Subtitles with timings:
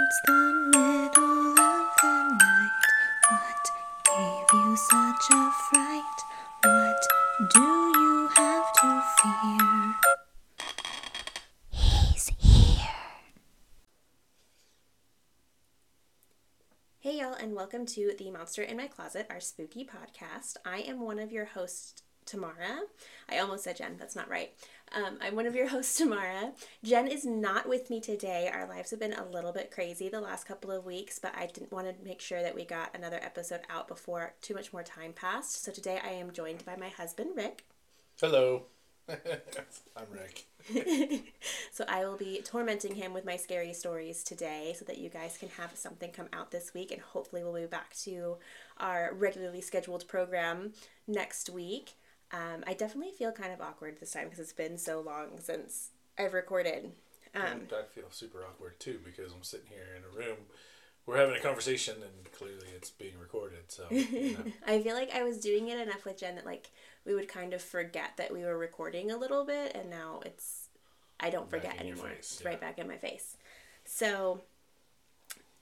[0.00, 0.32] It's the
[0.78, 2.70] middle of the night.
[3.30, 3.70] What
[4.04, 6.18] gave you such a fright?
[6.64, 7.02] What
[7.52, 9.94] do you have to fear?
[11.72, 12.86] He's here.
[17.00, 20.58] Hey, y'all, and welcome to The Monster in My Closet, our spooky podcast.
[20.64, 22.82] I am one of your hosts, Tamara.
[23.28, 24.52] I almost said Jen, that's not right.
[24.94, 26.52] Um, I'm one of your hosts, Tamara.
[26.84, 28.50] Jen is not with me today.
[28.52, 31.46] Our lives have been a little bit crazy the last couple of weeks, but I
[31.46, 34.82] didn't want to make sure that we got another episode out before too much more
[34.82, 35.64] time passed.
[35.64, 37.64] So today I am joined by my husband, Rick.
[38.20, 38.64] Hello.
[39.08, 40.44] I'm Rick.
[41.72, 45.38] So I will be tormenting him with my scary stories today so that you guys
[45.38, 48.38] can have something come out this week and hopefully we'll be back to
[48.78, 50.72] our regularly scheduled program
[51.06, 51.92] next week.
[52.32, 55.90] Um, I definitely feel kind of awkward this time because it's been so long since
[56.18, 56.92] I've recorded.
[57.34, 60.36] Um, And I feel super awkward too because I'm sitting here in a room.
[61.06, 63.64] We're having a conversation and clearly it's being recorded.
[63.68, 64.52] So, you know.
[64.66, 66.70] I feel like I was doing it enough with Jen that like
[67.06, 70.68] we would kind of forget that we were recording a little bit and now it's
[71.20, 72.08] I don't forget anymore.
[72.08, 72.48] face, it's yeah.
[72.48, 73.36] right back in my face.
[73.84, 74.42] So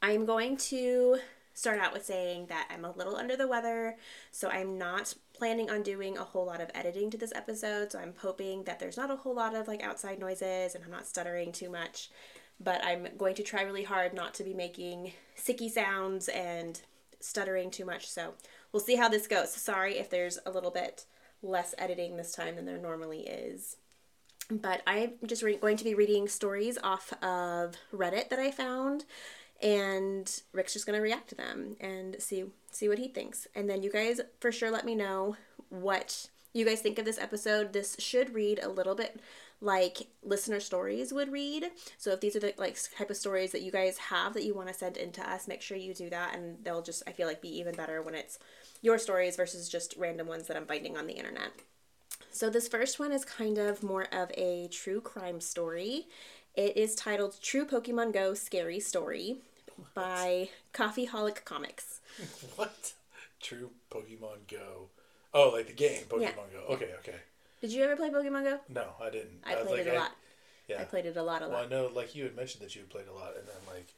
[0.03, 1.19] I'm going to
[1.57, 3.97] start out with saying that I'm a little under the weather,
[4.31, 7.91] so I'm not planning on doing a whole lot of editing to this episode.
[7.91, 10.91] So I'm hoping that there's not a whole lot of like outside noises and I'm
[10.91, 12.11] not stuttering too much.
[12.61, 16.81] But I'm going to try really hard not to be making sicky sounds and
[17.21, 18.07] stuttering too much.
[18.07, 18.35] So
[18.71, 19.51] we'll see how this goes.
[19.51, 21.07] Sorry if there's a little bit
[21.43, 23.77] less editing this time than there normally is.
[24.51, 29.05] But I'm just re- going to be reading stories off of Reddit that I found,
[29.63, 33.47] and Rick's just to react to them and see see what he thinks.
[33.55, 35.37] And then you guys for sure let me know
[35.69, 37.73] what you guys think of this episode.
[37.73, 39.21] This should read a little bit
[39.61, 41.71] like listener stories would read.
[41.97, 44.55] So if these are the like type of stories that you guys have that you
[44.55, 47.13] want to send in to us, make sure you do that and they'll just I
[47.13, 48.39] feel like be even better when it's
[48.83, 51.53] your stories versus just random ones that I'm finding on the internet.
[52.31, 56.07] So this first one is kind of more of a true crime story.
[56.57, 59.37] It is titled True Pokemon Go Scary Story
[59.93, 62.01] by Coffee Coffeeholic Comics.
[62.57, 62.95] what?
[63.43, 64.89] True Pokemon Go.
[65.35, 66.33] Oh, like the game Pokemon Yeah.
[66.33, 66.75] Go.
[66.75, 67.17] Okay, okay.
[67.61, 68.61] Did you ever play Pokemon Go?
[68.71, 69.43] No, I didn't.
[69.47, 70.13] I was played like, it a lot.
[70.67, 70.81] Yeah.
[70.81, 72.81] I played it a lot, a Well, I know, like you had mentioned that you
[72.81, 73.93] had played a lot, and then like,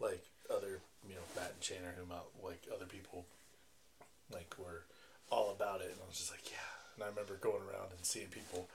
[0.00, 3.26] like other, you know, Matt and Shane or whom out, like other people,
[4.32, 4.84] like were
[5.30, 6.96] all about it, and I was just like, yeah.
[6.96, 8.70] And I remember going around and seeing people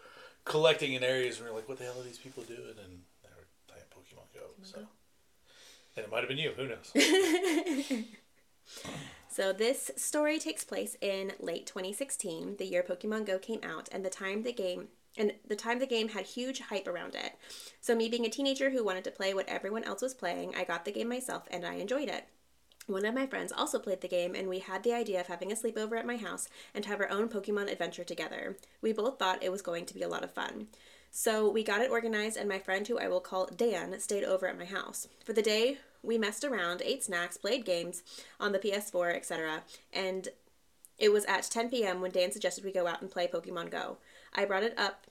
[0.45, 2.77] collecting in areas, and we are like, what the hell are these people doing?
[2.77, 3.01] And
[4.11, 4.87] were playing Pokemon Go.
[5.97, 6.51] and it might have been you.
[6.55, 8.05] Who knows?
[9.35, 14.05] So this story takes place in late 2016, the year Pokemon Go came out, and
[14.05, 17.33] the time the game and the time the game had huge hype around it.
[17.81, 20.63] So me being a teenager who wanted to play what everyone else was playing, I
[20.63, 22.29] got the game myself and I enjoyed it.
[22.87, 25.51] One of my friends also played the game, and we had the idea of having
[25.51, 28.55] a sleepover at my house and have our own Pokemon adventure together.
[28.81, 30.67] We both thought it was going to be a lot of fun.
[31.17, 34.49] So we got it organized, and my friend, who I will call Dan, stayed over
[34.49, 35.07] at my house.
[35.23, 38.03] For the day, we messed around, ate snacks, played games
[38.37, 39.63] on the PS4, etc.
[39.93, 40.27] And
[40.97, 42.01] it was at 10 p.m.
[42.01, 43.95] when Dan suggested we go out and play Pokemon Go.
[44.33, 45.07] I brought it up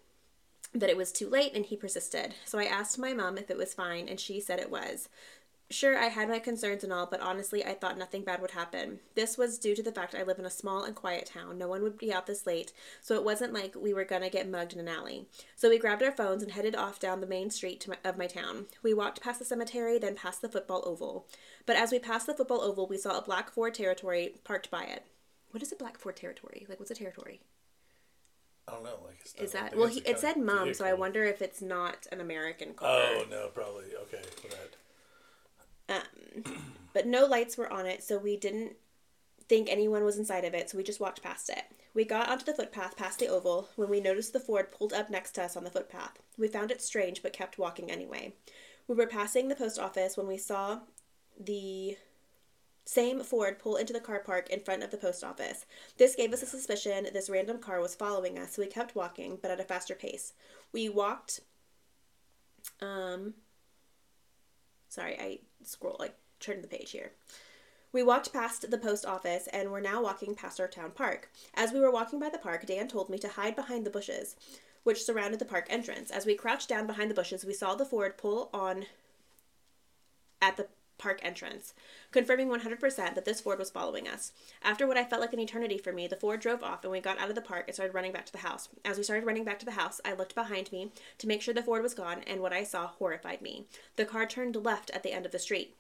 [0.75, 2.35] that it was too late, and he persisted.
[2.45, 5.09] So I asked my mom if it was fine, and she said it was.
[5.75, 9.01] Sure, I had my concerns and all, but honestly, I thought nothing bad would happen.
[9.17, 11.59] This was due to the fact I live in a small and quiet town.
[11.59, 14.49] No one would be out this late, so it wasn't like we were gonna get
[14.49, 15.27] mugged in an alley.
[15.57, 18.17] So we grabbed our phones and headed off down the main street to my, of
[18.17, 18.67] my town.
[18.85, 21.27] We walked past the cemetery, then past the football oval.
[21.67, 24.85] But as we passed the football oval, we saw a black Ford territory parked by
[24.85, 25.05] it.
[25.51, 26.67] What is a black Ford territory?
[26.69, 27.41] Like, what's a territory?
[28.67, 28.99] I don't know.
[29.05, 29.89] Like, Is that well?
[29.89, 32.89] He, it said mom, so I wonder if it's not an American oh, car.
[32.91, 34.23] Oh no, probably okay.
[36.95, 38.77] But no lights were on it, so we didn't
[39.49, 41.65] think anyone was inside of it, so we just walked past it.
[41.93, 45.11] We got onto the footpath past the oval when we noticed the Ford pulled up
[45.11, 46.19] next to us on the footpath.
[46.39, 48.35] We found it strange but kept walking anyway.
[48.89, 50.81] We were passing the post office when we saw
[51.39, 51.97] the
[52.85, 55.67] same Ford pull into the car park in front of the post office.
[55.97, 59.39] This gave us a suspicion this random car was following us, so we kept walking,
[59.41, 60.33] but at a faster pace.
[60.73, 61.41] We walked
[62.81, 63.35] um
[64.89, 67.13] sorry, I scroll like turn the page here.
[67.93, 71.31] We walked past the post office and were now walking past our town park.
[71.55, 74.35] As we were walking by the park, Dan told me to hide behind the bushes,
[74.83, 76.11] which surrounded the park entrance.
[76.11, 78.87] As we crouched down behind the bushes, we saw the Ford pull on
[80.43, 80.67] at the
[80.99, 81.75] park entrance,
[82.11, 82.81] confirming 100%
[83.15, 84.33] that this Ford was following us.
[84.63, 87.01] After what I felt like an eternity for me, the Ford drove off and we
[87.01, 88.69] got out of the park and started running back to the house.
[88.85, 91.55] As we started running back to the house, I looked behind me to make sure
[91.55, 93.67] the Ford was gone, and what I saw horrified me.
[93.97, 95.77] The car turned left at the end of the street.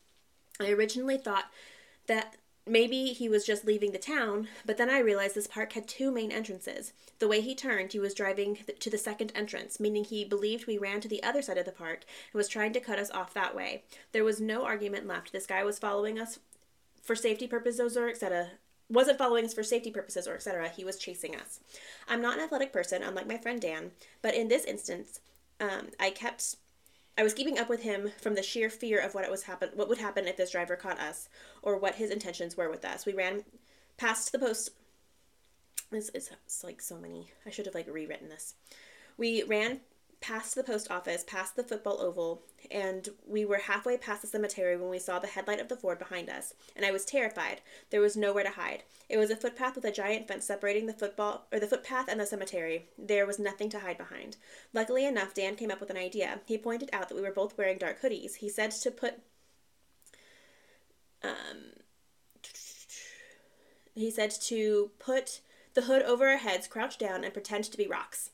[0.60, 1.50] I originally thought
[2.06, 2.36] that
[2.66, 6.10] maybe he was just leaving the town, but then I realized this park had two
[6.10, 6.92] main entrances.
[7.18, 10.78] The way he turned, he was driving to the second entrance, meaning he believed we
[10.78, 13.34] ran to the other side of the park and was trying to cut us off
[13.34, 13.82] that way.
[14.12, 15.32] There was no argument left.
[15.32, 16.38] This guy was following us
[17.02, 18.52] for safety purposes or etc.
[18.88, 20.68] Wasn't following us for safety purposes or etc.
[20.68, 21.60] He was chasing us.
[22.08, 23.90] I'm not an athletic person, unlike my friend Dan,
[24.22, 25.20] but in this instance,
[25.60, 26.56] um, I kept
[27.16, 29.70] I was keeping up with him from the sheer fear of what it was happen
[29.74, 31.28] what would happen if this driver caught us
[31.62, 33.06] or what his intentions were with us.
[33.06, 33.44] We ran
[33.96, 34.70] past the post
[35.92, 37.30] it's, it's like so many.
[37.46, 38.54] I should have like rewritten this.
[39.16, 39.80] We ran
[40.26, 44.74] past the post office, past the football oval, and we were halfway past the cemetery
[44.74, 47.60] when we saw the headlight of the Ford behind us, and I was terrified.
[47.90, 48.84] There was nowhere to hide.
[49.10, 52.18] It was a footpath with a giant fence separating the football or the footpath and
[52.18, 52.86] the cemetery.
[52.96, 54.38] There was nothing to hide behind.
[54.72, 56.40] Luckily enough, Dan came up with an idea.
[56.46, 58.36] He pointed out that we were both wearing dark hoodies.
[58.36, 59.20] He said to put
[61.22, 61.74] um
[63.94, 65.40] he said to put
[65.74, 68.30] the hood over our heads, crouch down, and pretend to be rocks.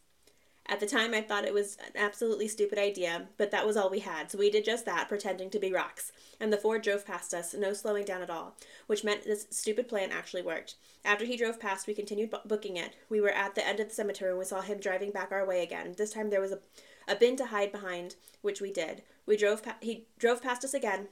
[0.70, 3.90] At the time, I thought it was an absolutely stupid idea, but that was all
[3.90, 6.12] we had, so we did just that, pretending to be rocks.
[6.38, 8.54] And the Ford drove past us, no slowing down at all,
[8.86, 10.76] which meant this stupid plan actually worked.
[11.04, 12.94] After he drove past, we continued booking it.
[13.08, 15.44] We were at the end of the cemetery and we saw him driving back our
[15.44, 15.96] way again.
[15.98, 16.60] This time there was a,
[17.08, 19.02] a bin to hide behind, which we did.
[19.26, 19.64] We drove.
[19.64, 21.08] Pa- he drove past us again,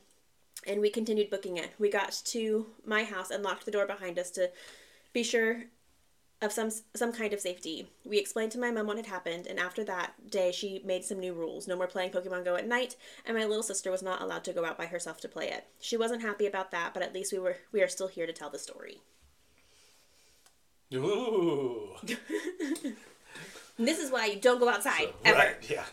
[0.68, 1.72] and we continued booking it.
[1.80, 4.52] We got to my house and locked the door behind us to
[5.12, 5.64] be sure
[6.40, 7.90] of some some kind of safety.
[8.04, 11.18] We explained to my mom what had happened, and after that day, she made some
[11.18, 12.96] new rules: no more playing Pokemon Go at night,
[13.26, 15.66] and my little sister was not allowed to go out by herself to play it.
[15.80, 18.32] She wasn't happy about that, but at least we were we are still here to
[18.32, 18.98] tell the story.
[20.94, 21.90] Ooh.
[23.80, 25.38] This is why you don't go outside ever.
[25.38, 25.84] Right, yeah.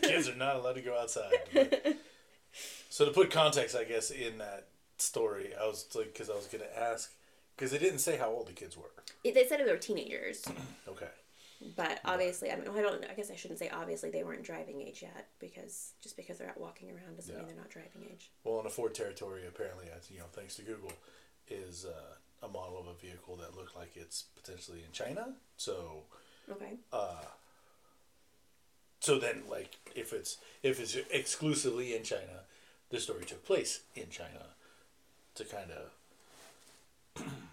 [0.00, 1.30] Kids are not allowed to go outside.
[1.52, 1.96] but-
[2.88, 6.46] So to put context, I guess, in that story, I was like, because I was
[6.46, 7.12] going to ask,
[7.54, 8.90] because they didn't say how old the kids were.
[9.24, 10.44] It- They said they were teenagers,
[10.88, 11.08] Okay.
[11.76, 13.04] but obviously, I mean, I don't.
[13.08, 16.48] I guess I shouldn't say obviously they weren't driving age yet, because just because they're
[16.48, 18.30] out walking around doesn't mean they're not driving age.
[18.44, 20.92] Well, in a Ford Territory, apparently, as you know, thanks to Google,
[21.48, 25.34] is uh, a model of a vehicle that looked like it's potentially in China.
[25.56, 26.02] So,
[26.50, 26.72] Okay.
[29.00, 32.44] so then, like, if it's if it's exclusively in China,
[32.90, 34.46] the story took place in China,
[35.36, 35.90] to kind of
[37.16, 37.51] I don't know.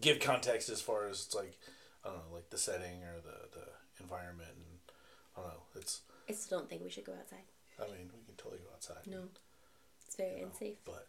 [0.00, 1.58] Give context as far as it's like
[2.04, 3.66] I don't know, like the setting or the the
[4.00, 4.78] environment, and
[5.36, 5.62] I don't know.
[5.76, 7.44] It's I still don't think we should go outside.
[7.80, 9.06] I mean, we can totally go outside.
[9.06, 9.24] No,
[10.06, 10.76] it's very you know, unsafe.
[10.84, 11.06] But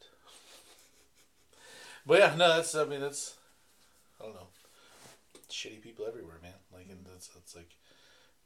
[2.05, 3.35] but yeah, no, that's I mean that's
[4.19, 4.47] I don't know.
[5.49, 6.53] Shitty people everywhere, man.
[6.73, 7.75] Like and that's that's like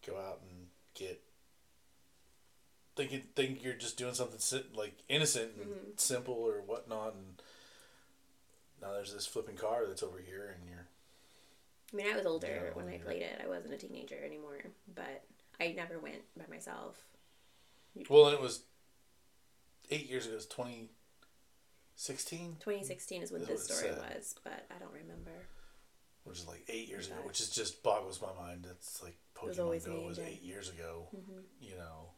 [0.06, 1.22] go out and get
[2.96, 4.40] think you think you're just doing something
[4.76, 5.90] like innocent and mm-hmm.
[5.98, 7.42] simple or whatnot, and
[8.84, 10.88] now there's this flipping car that's over here, and you're
[11.94, 13.40] I mean, I was older Yeah, when I played it.
[13.44, 14.60] I wasn't a teenager anymore,
[14.94, 15.24] but
[15.60, 16.98] I never went by myself.
[18.10, 18.64] well, and it was
[19.92, 20.34] eight years ago.
[20.34, 20.90] It was twenty
[21.96, 24.16] sixteen, 2016 is when That's this what story said.
[24.16, 25.32] was, but I don't remember.
[26.24, 28.66] which is like eight years ago, which is just boggles my mind.
[28.70, 31.08] It's like was Pokemon always Go was eight years ago.
[31.16, 31.40] Mm-hmm.
[31.62, 32.10] You know,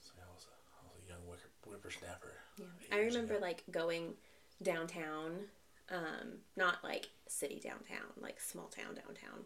[0.00, 2.34] so I was a, I was a young whipper, whippersnapper.
[2.58, 2.66] Yeah.
[2.92, 3.42] I remember ago.
[3.46, 4.14] like going
[4.62, 5.32] downtown,
[5.90, 9.44] um, not like city downtown, like small town downtown,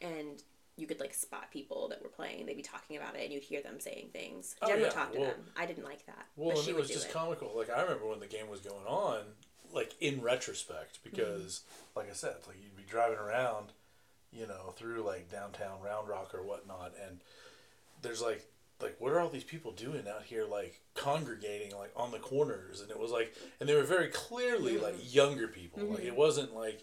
[0.00, 0.42] and
[0.76, 2.46] you could like spot people that were playing.
[2.46, 4.56] They'd be talking about it, and you'd hear them saying things.
[4.62, 5.44] Oh, Jen would yeah, talk to well- them.
[5.56, 7.12] I didn't like that, Well, but she it was just it.
[7.12, 7.52] comical.
[7.56, 9.20] Like I remember when the game was going on,
[9.72, 11.10] like in retrospect, Mm-hmm.
[11.16, 11.62] because
[11.94, 13.72] like I said, like you'd be driving around,
[14.32, 17.20] you know, through like downtown Round Rock or whatnot, and
[18.02, 18.46] there's like
[18.80, 22.80] like what are all these people doing out here like congregating like on the corners?
[22.80, 24.82] And it was like and they were very clearly Mm-hmm.
[24.84, 25.82] like younger people.
[25.84, 26.82] Like it wasn't like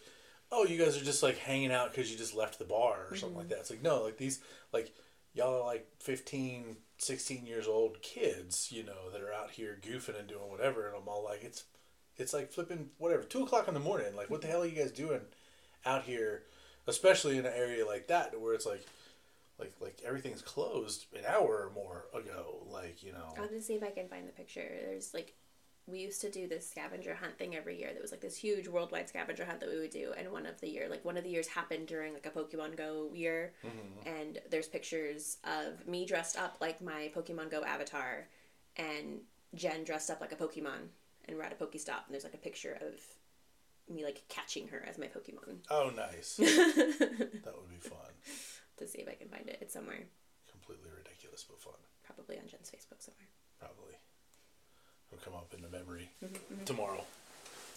[0.51, 3.15] oh you guys are just like hanging out because you just left the bar or
[3.15, 3.53] something like Mm-hmm.
[3.53, 3.59] that.
[3.59, 4.39] It's like no like these
[4.71, 4.93] like
[5.33, 10.17] y'all are like 15 16 years old kids you know that are out here goofing
[10.19, 10.87] and doing whatever.
[10.87, 11.63] And i'm all like it's
[12.15, 14.15] it's like flipping whatever two o'clock in the morning.
[14.15, 15.21] Like what the hell are you guys doing
[15.85, 16.43] out here?
[16.87, 18.85] Especially in an area like that where it's like
[19.59, 23.75] like like everything's closed an hour or more ago like you know I'll just see
[23.75, 24.67] if I can find the picture.
[24.85, 25.35] There's like,
[25.85, 27.89] we used to do this scavenger hunt thing every year.
[27.91, 30.59] There was like this huge worldwide scavenger hunt that we would do, and one of
[30.61, 34.07] the year, like one of the years happened during like a Pokemon Go year, mm-hmm.
[34.07, 38.27] and there's pictures of me dressed up like my Pokemon Go avatar,
[38.77, 39.21] and
[39.55, 40.87] Jen dressed up like a Pokemon,
[41.25, 42.93] and we're at a Pokestop, and there's like a picture of
[43.93, 45.57] me like catching her as my Pokemon.
[45.69, 47.99] oh nice that would be fun
[48.83, 49.57] to see if I can find it.
[49.61, 50.03] It's somewhere,
[50.51, 53.27] completely ridiculous but fun probably on Jen's Facebook somewhere.
[53.59, 53.95] probably
[55.11, 56.63] it'll come up in the memory mm-hmm, mm-hmm.
[56.65, 57.03] tomorrow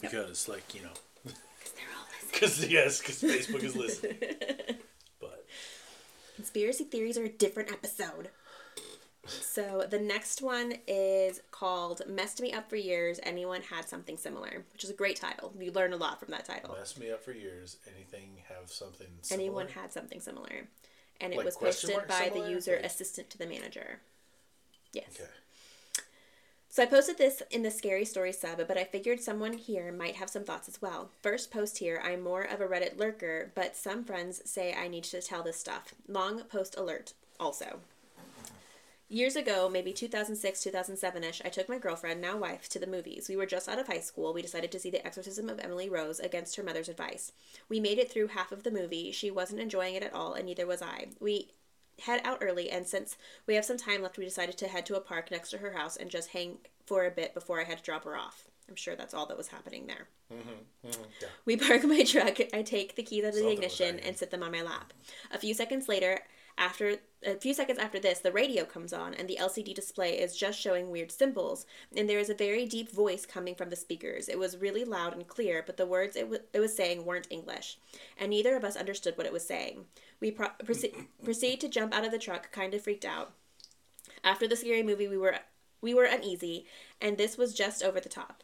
[0.01, 0.97] because, like, you know,
[1.59, 2.33] Because They're all listening.
[2.33, 4.17] because yes, because Facebook is listening.
[5.21, 5.47] But
[6.37, 8.29] Conspiracy theories are a different episode.
[9.27, 14.65] So the next one is called "Messed Me Up for Years." Anyone had something similar,
[14.73, 15.53] which is a great title.
[15.59, 16.77] You learn a lot from that title.
[16.79, 17.79] messed me up for years.
[17.97, 19.09] Anything have something?
[19.23, 19.43] Similar?
[19.43, 20.69] Anyone had something similar,
[21.21, 24.01] and it Like was posted by the user Like- assistant to the manager.
[24.93, 25.17] Yes.
[25.21, 25.31] Okay.
[26.69, 30.17] So I posted this in the scary story sub, but I figured someone here might
[30.17, 31.11] have some thoughts as well.
[31.23, 35.05] First post here, I'm more of a Reddit lurker, but some friends say I need
[35.05, 35.95] to tell this stuff.
[36.07, 37.81] Long post alert also.
[39.09, 43.29] Years ago, maybe 2006, 2007 ish, I took my girlfriend, now wife, to the movies.
[43.29, 44.35] We were just out of high school.
[44.35, 47.31] We decided to see The Exorcism of Emily Rose against her mother's advice.
[47.69, 49.13] We made it through half of the movie.
[49.13, 51.07] She wasn't enjoying it at all, and neither was I.
[51.21, 51.53] We
[52.01, 54.97] head out early, and since we have some time left, we decided to head to
[54.97, 57.79] a park next to her house and just hang for a bit before I had
[57.79, 58.49] to drop her off.
[58.69, 60.09] I'm sure that's all that was happening there.
[60.83, 60.91] Yeah.
[61.45, 62.39] We park my truck.
[62.53, 64.93] I take the keys out of the ignition and sit them on my lap.
[65.31, 66.19] A few seconds later,
[66.59, 70.37] after a few seconds after this, the radio comes on and the LCD display is
[70.37, 71.67] just showing weird symbols.
[71.95, 74.29] And there is a very deep voice coming from the speakers.
[74.29, 77.27] It was really loud and clear, but the words it, w- it was saying weren't
[77.31, 77.79] English,
[78.19, 79.85] and neither of us understood what it was saying.
[80.21, 80.95] We pro- proceed,
[81.25, 83.33] proceed to jump out of the truck, kind of freaked out.
[84.25, 85.37] After the scary movie, we were
[85.83, 86.67] we were uneasy,
[87.01, 88.43] and this was just over the top.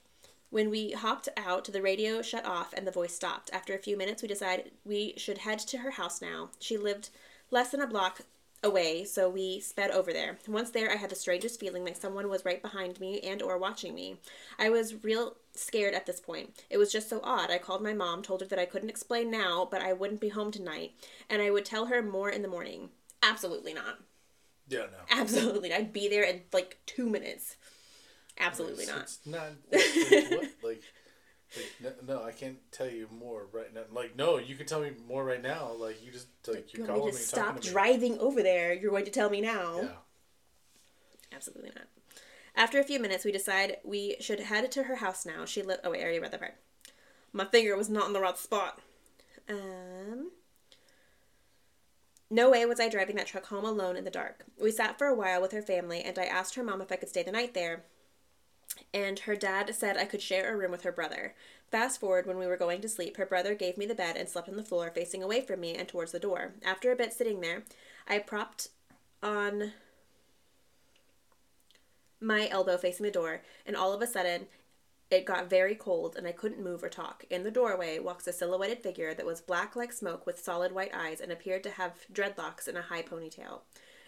[0.50, 3.48] When we hopped out, the radio shut off and the voice stopped.
[3.54, 6.50] After a few minutes, we decided we should head to her house now.
[6.60, 7.08] She lived
[7.52, 8.22] less than a block
[8.64, 10.38] away, so we sped over there.
[10.48, 13.58] Once there, I had the strangest feeling like someone was right behind me and or
[13.58, 14.16] watching me.
[14.58, 16.50] I was real scared at this point.
[16.70, 17.50] It was just so odd.
[17.50, 20.28] I called my mom, told her that I couldn't explain now, but I wouldn't be
[20.30, 20.92] home tonight,
[21.28, 22.90] and I would tell her more in the morning.
[23.22, 23.98] Absolutely not.
[24.68, 24.86] Yeah.
[24.92, 24.98] No.
[25.20, 25.72] Absolutely.
[25.72, 27.56] I'd be there in like 2 minutes.
[28.38, 29.50] Absolutely It's- not.
[29.72, 30.50] It's not like, what?
[30.70, 30.82] like,
[31.56, 33.82] like no, no, I can't tell you more right now.
[33.92, 35.72] Like, no, you can tell me more right now.
[35.72, 37.60] Like, you just like You you're calling me talking stop me.
[37.60, 38.72] driving over there?
[38.72, 39.80] You're going to tell me now?
[39.82, 39.88] Yeah.
[41.34, 41.86] Absolutely not.
[42.54, 45.44] After a few minutes, we decide we should head to her house now.
[45.44, 45.80] She lived.
[45.84, 46.54] Oh wait, I already read that part.
[47.32, 48.80] My finger was not in the right spot.
[49.48, 50.30] Um.
[52.30, 54.44] No way was I driving that truck home alone in the dark.
[54.60, 56.96] We sat for a while with her family, and I asked her mom if I
[56.96, 57.84] could stay the night there.
[58.94, 61.34] And her dad said I could share a room with her brother.
[61.70, 64.28] Fast forward when we were going to sleep, her brother gave me the bed and
[64.28, 66.52] slept on the floor facing away from me and towards the door.
[66.64, 67.62] After a bit sitting there,
[68.06, 68.68] I propped
[69.22, 69.72] on
[72.20, 74.46] my elbow facing the door, and all of a sudden,
[75.12, 77.24] it got very cold and I couldn't move or talk.
[77.28, 80.92] In the doorway walks a silhouetted figure that was black like smoke with solid white
[80.94, 83.60] eyes and appeared to have dreadlocks and a high ponytail.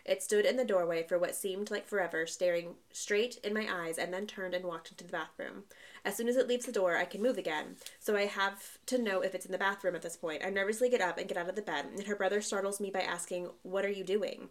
[0.05, 3.99] It stood in the doorway for what seemed like forever, staring straight in my eyes,
[3.99, 5.65] and then turned and walked into the bathroom.
[6.05, 8.99] As soon as it leaves the door, I can move again, so I have to
[8.99, 10.45] know if it's in the bathroom at this point.
[10.45, 12.91] I nervously get up and get out of the bed, and her brother startles me
[12.91, 14.51] by asking, What are you doing?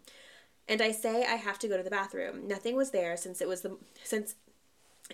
[0.68, 2.48] And I say I have to go to the bathroom.
[2.48, 4.34] Nothing was there since it was the since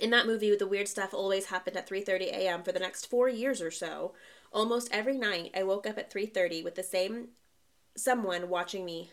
[0.00, 2.62] in that movie the weird stuff always happened at 3:30 a.m.
[2.62, 4.14] for the next 4 years or so.
[4.52, 7.30] Almost every night I woke up at 3:30 with the same
[7.96, 9.10] someone watching me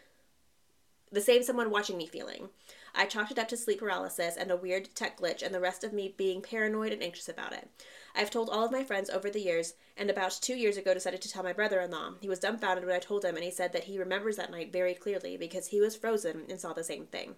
[1.12, 2.50] the same someone watching me feeling.
[2.94, 5.84] I chalked it up to sleep paralysis and a weird tech glitch and the rest
[5.84, 7.70] of me being paranoid and anxious about it.
[8.16, 11.22] I've told all of my friends over the years and about 2 years ago decided
[11.22, 12.16] to tell my brother-in-law.
[12.22, 14.74] He was dumbfounded when I told him and he said that he remembers that night
[14.74, 17.36] very clearly because he was frozen and saw the same thing.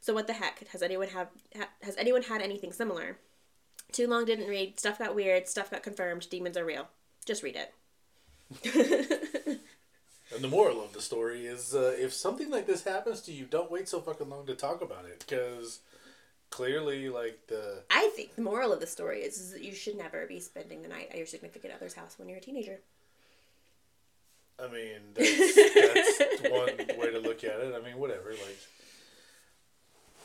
[0.00, 0.66] So what the heck?
[0.68, 3.18] Has anyone have ha, has anyone had anything similar?
[3.92, 4.80] Too long didn't read.
[4.80, 5.46] Stuff got weird.
[5.46, 6.28] Stuff got confirmed.
[6.30, 6.88] Demons are real.
[7.24, 9.28] Just read it.
[10.34, 13.44] And the moral of the story is, uh, if something like this happens to you,
[13.44, 15.80] don't wait so fucking long to talk about it, because
[16.50, 19.96] clearly, like the I think the moral of the story is, is that you should
[19.96, 22.78] never be spending the night at your significant other's house when you're a teenager.
[24.58, 27.74] I mean, that's, that's one way to look at it.
[27.74, 28.30] I mean, whatever.
[28.30, 28.58] Like,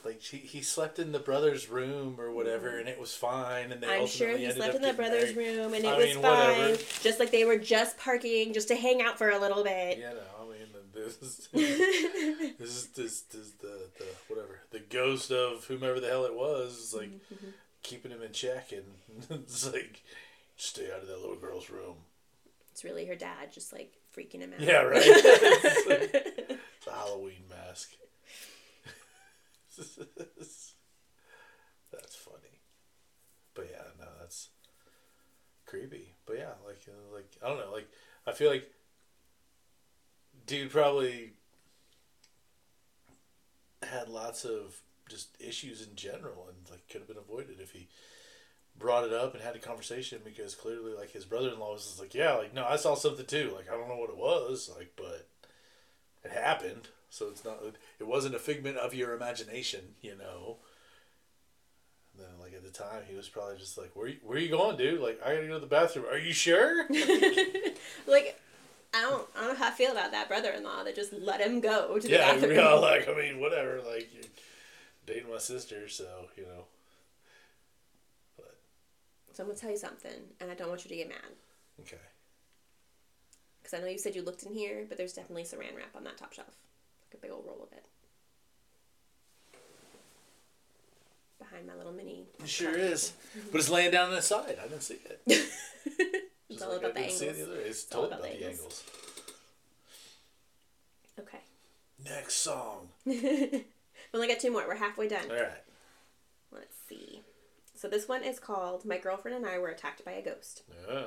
[0.08, 3.72] like he, he slept in the brother's room or whatever, and it was fine.
[3.72, 5.58] And they I'm sure he slept in the brother's married.
[5.58, 6.58] room and it I was mean, fine.
[6.60, 6.76] whatever.
[7.02, 10.00] Just like they were just parking just to hang out for a little bit.
[10.00, 15.32] Yeah, know, I mean, this is this is this, this the the whatever the ghost
[15.32, 17.50] of whomever the hell it was is like Mm-hmm.
[17.84, 18.86] keeping him in check, and
[19.44, 20.02] it's like
[20.56, 21.96] stay out of that little girl's room.
[22.72, 24.60] It's really her dad just like freaking him out.
[24.62, 25.04] Yeah, right.
[25.88, 26.12] Like
[26.86, 27.92] the Halloween mask.
[31.92, 32.62] that's funny,
[33.54, 34.50] but yeah, no, that's
[35.66, 36.14] creepy.
[36.26, 37.88] But yeah, like, uh, like I don't know, like
[38.26, 38.70] I feel like
[40.46, 41.34] dude probably
[43.84, 47.88] had lots of just issues in general, and like could have been avoided if he
[48.78, 52.14] brought it up and had a conversation because clearly like his brother-in-law was just like
[52.14, 53.52] yeah like no i saw something too.
[53.56, 55.28] Like i don't know what it was like but
[56.24, 57.60] it happened so it's not
[58.00, 60.58] it wasn't a figment of your imagination you know?
[62.14, 64.50] And then like at the time he was probably just like where you, where you
[64.50, 65.02] going dude?
[65.02, 66.06] Like i gotta go to the bathroom.
[66.12, 66.88] Are you sure?
[68.08, 68.40] Like,
[68.94, 71.60] I don't, I don't know how I feel about that brother-in-law that just let him
[71.60, 72.56] go to the bathroom.
[72.56, 74.24] yeah like i mean whatever like you're
[75.06, 76.06] dating my sister so
[76.38, 76.64] you know.
[79.34, 81.32] So I'm gonna tell you something, and I don't want you to get mad.
[81.82, 82.02] Okay.
[83.62, 86.04] Because I know you said you looked in here, but there's definitely Saran wrap on
[86.06, 86.56] that top shelf,
[87.10, 87.86] like a big old roll of it.
[91.40, 92.26] Behind my little mini.
[92.42, 93.14] it sure is
[93.52, 95.22] but it's laying down on the side i didn't see it
[96.50, 97.48] It's all like about I the didn't see it angles.
[97.50, 97.68] the.
[97.68, 98.54] It's all about about the angles.
[98.54, 98.84] angles.
[101.20, 101.40] Okay.
[102.06, 102.88] Next song.
[103.06, 103.66] we
[104.14, 104.66] only got two more.
[104.66, 105.30] We're halfway done.
[105.30, 105.64] All right.
[106.52, 107.22] Let's see.
[107.76, 111.04] So this one is called "My Girlfriend and I Were Attacked by a Ghost." Yeah.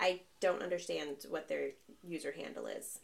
[0.00, 1.68] I don't understand what their
[2.02, 3.00] user handle is.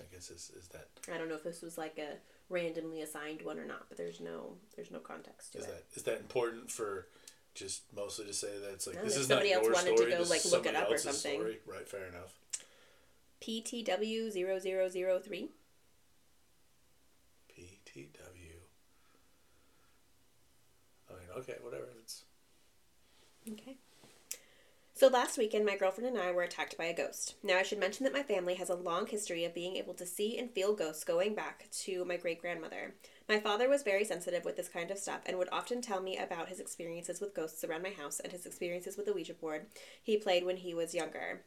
[0.00, 2.16] I guess is is that I don't know if this was like a
[2.52, 5.68] randomly assigned one or not, but there's no there's no context to is it.
[5.68, 7.06] that is that important for
[7.54, 9.96] just mostly to say that it's like this is not somebody else your wanted to
[9.96, 10.10] story.
[10.10, 11.38] go, this like, look it up or something.
[11.40, 11.58] Story.
[11.66, 11.88] Right.
[11.88, 12.34] Fair enough.
[13.40, 15.48] PTW 0003
[17.56, 18.08] PTW.
[21.08, 21.84] I mean, okay, whatever.
[22.00, 22.24] It's
[23.52, 23.76] Okay.
[24.96, 27.34] So last weekend, my girlfriend and I were attacked by a ghost.
[27.42, 30.06] Now, I should mention that my family has a long history of being able to
[30.06, 32.94] see and feel ghosts going back to my great grandmother.
[33.28, 36.16] My father was very sensitive with this kind of stuff and would often tell me
[36.16, 39.66] about his experiences with ghosts around my house and his experiences with the Ouija board
[40.00, 41.42] he played when he was younger.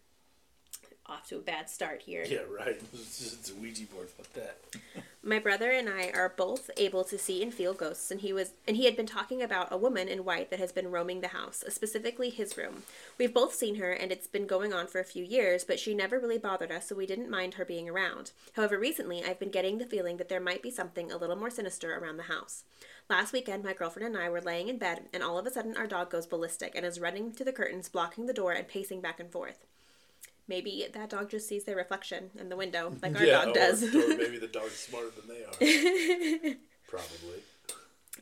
[1.09, 2.25] Off to a bad start here.
[2.27, 2.81] yeah, right.
[2.93, 4.09] It's a Ouija board.
[4.09, 4.57] Fuck that.
[5.23, 8.51] My brother and I are both able to see and feel ghosts, and he was
[8.67, 11.29] and he had been talking about a woman in white that has been roaming the
[11.29, 12.83] house, specifically his room.
[13.17, 15.93] We've both seen her, and it's been going on for a few years, but she
[15.93, 18.31] never really bothered us, so we didn't mind her being around.
[18.53, 21.49] However, recently I've been getting the feeling that there might be something a little more
[21.49, 22.63] sinister around the house.
[23.09, 25.77] Last weekend, my girlfriend and I were laying in bed, and all of a sudden
[25.77, 29.01] our dog goes ballistic and is running to the curtains, blocking the door, and pacing
[29.01, 29.65] back and forth.
[30.47, 33.53] Maybe that dog just sees their reflection in the window, like our yeah, dog or,
[33.53, 33.83] does.
[33.83, 36.55] or maybe the dog's smarter than they are.
[36.87, 37.41] Probably.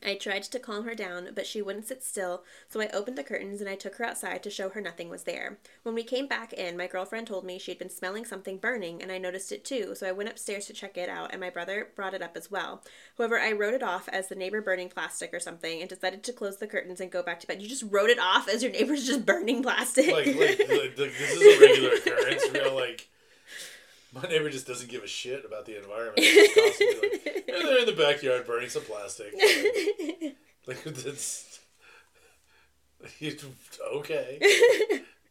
[0.04, 3.24] I tried to calm her down, but she wouldn't sit still, so I opened the
[3.24, 5.58] curtains and I took her outside to show her nothing was there.
[5.84, 9.12] When we came back in, my girlfriend told me she'd been smelling something burning, and
[9.12, 11.90] I noticed it too, so I went upstairs to check it out, and my brother
[11.96, 12.84] brought it up as well.
[13.18, 16.34] However, I wrote it off as the neighbor burning plastic or something and decided to
[16.34, 17.62] close the curtains and go back to bed.
[17.62, 20.12] You just wrote it off as your neighbor's just burning plastic.
[20.12, 22.52] Like, like, like, like, this is a regular occurrence.
[22.54, 23.10] Know, like
[24.16, 26.20] my neighbor just doesn't give a shit about the environment.
[27.48, 29.34] Like, "Yeah, they're in the backyard burning some plastic.
[30.68, 31.60] Like, like that's
[33.94, 34.40] okay.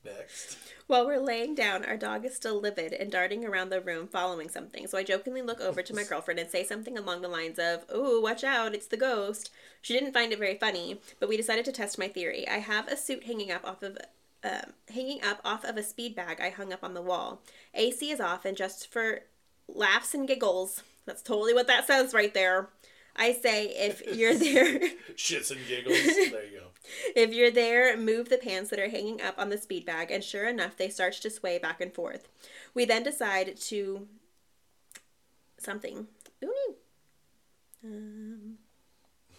[0.05, 0.59] Next.
[0.87, 4.49] While we're laying down, our dog is still livid and darting around the room following
[4.49, 4.87] something.
[4.87, 7.85] So I jokingly look over to my girlfriend and say something along the lines of,
[7.93, 9.51] Ooh, watch out, it's the ghost.
[9.81, 12.47] She didn't find it very funny, but we decided to test my theory.
[12.47, 13.99] I have a suit hanging up off of.
[14.45, 17.41] Um, hanging up off of a speed bag I hung up on the wall.
[17.73, 19.21] AC is off, and just for
[19.67, 22.69] laughs and giggles, that's totally what that says right there.
[23.17, 24.81] I say if you're there,
[25.17, 25.97] Shits and giggles.
[26.05, 26.67] There you go.
[27.17, 30.23] if you're there, move the pants that are hanging up on the speed bag, and
[30.23, 32.29] sure enough, they start to sway back and forth.
[32.75, 34.07] We then decide to
[35.59, 36.09] something.
[36.45, 36.75] Ooh.
[37.83, 38.59] Um,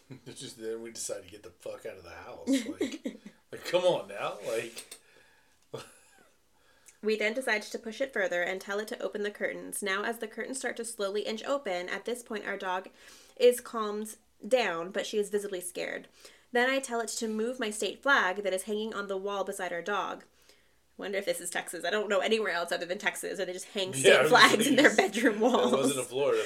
[0.36, 2.80] just then we decide to get the fuck out of the house.
[2.80, 3.18] Like,
[3.56, 4.34] like come on now.
[4.48, 4.96] Like,
[7.02, 9.84] we then decide to push it further and tell it to open the curtains.
[9.84, 12.90] Now, as the curtains start to slowly inch open, at this point, our dog
[13.38, 14.16] is calmed
[14.48, 16.08] down, but she is visibly scared.
[16.52, 19.44] Then I tell it to move my state flag that is hanging on the wall
[19.44, 20.24] beside our dog.
[20.98, 21.84] Wonder if this is Texas.
[21.86, 24.66] I don't know anywhere else other than Texas, or they just hang state Yeah, flags
[24.66, 25.74] in their bedroom walls.
[25.74, 26.42] it wasn't in Florida.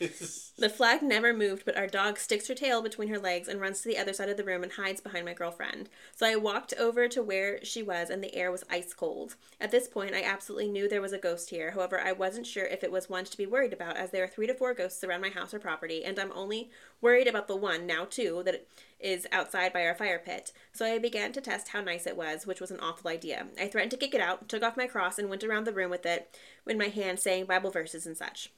[0.58, 3.82] The flag never moved, but our dog sticks her tail between her legs and runs
[3.82, 5.90] to the other side of the room and hides behind my girlfriend.
[6.14, 9.36] So I walked over to where she was, and the air was ice cold.
[9.60, 11.72] At this point, I absolutely knew there was a ghost here.
[11.72, 14.28] However, I wasn't sure if it was one to be worried about, as there are
[14.28, 16.70] three to four ghosts around my house or property, and I'm only
[17.02, 18.66] worried about the one, now two, that
[18.98, 20.52] is outside by our fire pit.
[20.72, 23.48] So I began to test how nice it was, which was an awful idea.
[23.60, 25.90] I threatened to kick it out, took off my cross, and went around the room
[25.90, 26.34] with it
[26.66, 28.50] in my hand, saying Bible verses and such.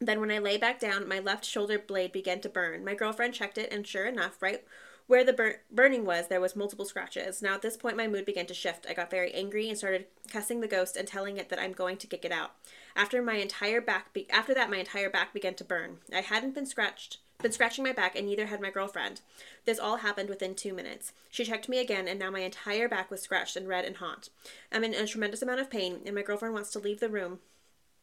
[0.00, 2.84] Then, when I lay back down, my left shoulder blade began to burn.
[2.84, 4.64] My girlfriend checked it, and sure enough, right
[5.06, 7.42] Where the bur- burning was, there was multiple scratches.
[7.42, 8.86] Now at this point, my mood began to shift.
[8.88, 11.98] I got very angry and started cussing the ghost and telling it that I'm going
[11.98, 12.52] to kick it out.
[12.96, 15.98] After my entire back, be- after that, my entire back began to burn.
[16.12, 19.20] I hadn't been scratched, been scratching my back, and neither had my girlfriend.
[19.66, 21.12] This all happened within two minutes.
[21.30, 24.30] She checked me again, and now my entire back was scratched and red and hot.
[24.72, 27.40] I'm in a tremendous amount of pain, and my girlfriend wants to leave the room.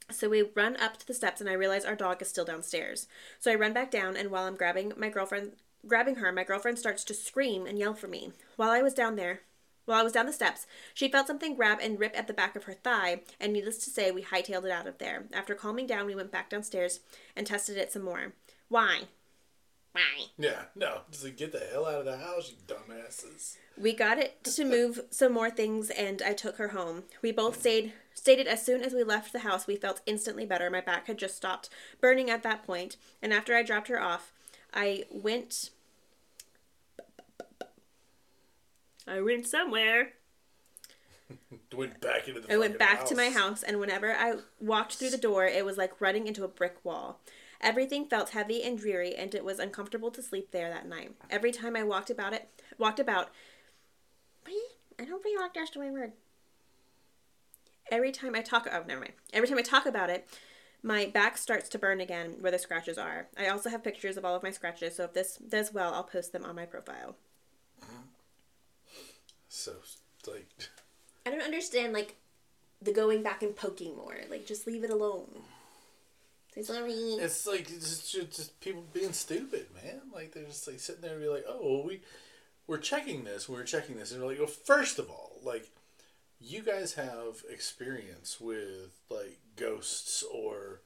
[0.09, 3.07] So we run up to the steps, and I realize our dog is still downstairs.
[3.39, 5.53] So I run back down, and while I'm grabbing my girlfriend,
[5.87, 8.33] grabbing her, my girlfriend starts to scream and yell for me.
[8.55, 9.41] While I was down there,
[9.85, 12.55] while I was down the steps, she felt something grab and rip at the back
[12.55, 15.25] of her thigh, and needless to say, we hightailed it out of there.
[15.33, 16.99] After calming down, we went back downstairs
[17.35, 18.33] and tested it some more.
[18.67, 19.03] Why?
[19.91, 20.27] Why?
[20.37, 21.01] Yeah, no.
[21.11, 23.57] Just like get the hell out of the house, you dumbasses.
[23.77, 27.03] We got it to move some more things and I took her home.
[27.21, 30.69] We both stayed stated as soon as we left the house we felt instantly better.
[30.69, 31.69] My back had just stopped
[31.99, 34.31] burning at that point, and after I dropped her off,
[34.73, 35.71] I went
[39.07, 40.13] I went somewhere.
[41.75, 42.53] Went back into the.
[42.53, 45.77] I went back to my house, and whenever I walked through the door, it was
[45.77, 47.21] like running into a brick wall.
[47.61, 51.15] Everything felt heavy and dreary, and it was uncomfortable to sleep there that night.
[51.29, 53.29] Every time I walked about it, walked about.
[54.45, 56.11] I don't think walked that's the right word.
[57.91, 59.13] Every time I talk, oh, never mind.
[59.33, 60.27] Every time I talk about it,
[60.81, 63.27] my back starts to burn again where the scratches are.
[63.37, 66.03] I also have pictures of all of my scratches, so if this does well, I'll
[66.03, 67.15] post them on my profile.
[69.49, 69.73] So
[70.25, 70.47] like,
[71.25, 72.15] I don't understand like
[72.81, 74.15] the going back and poking more.
[74.29, 75.27] Like just leave it alone.
[76.55, 76.93] Say sorry.
[76.93, 80.01] it's like it's just, just people being stupid, man.
[80.13, 82.01] Like they're just like sitting there and be like, oh, well, we
[82.67, 85.69] we're checking this, we're checking this, and they're like, well, first of all, like
[86.41, 90.81] you guys have experience with like ghosts or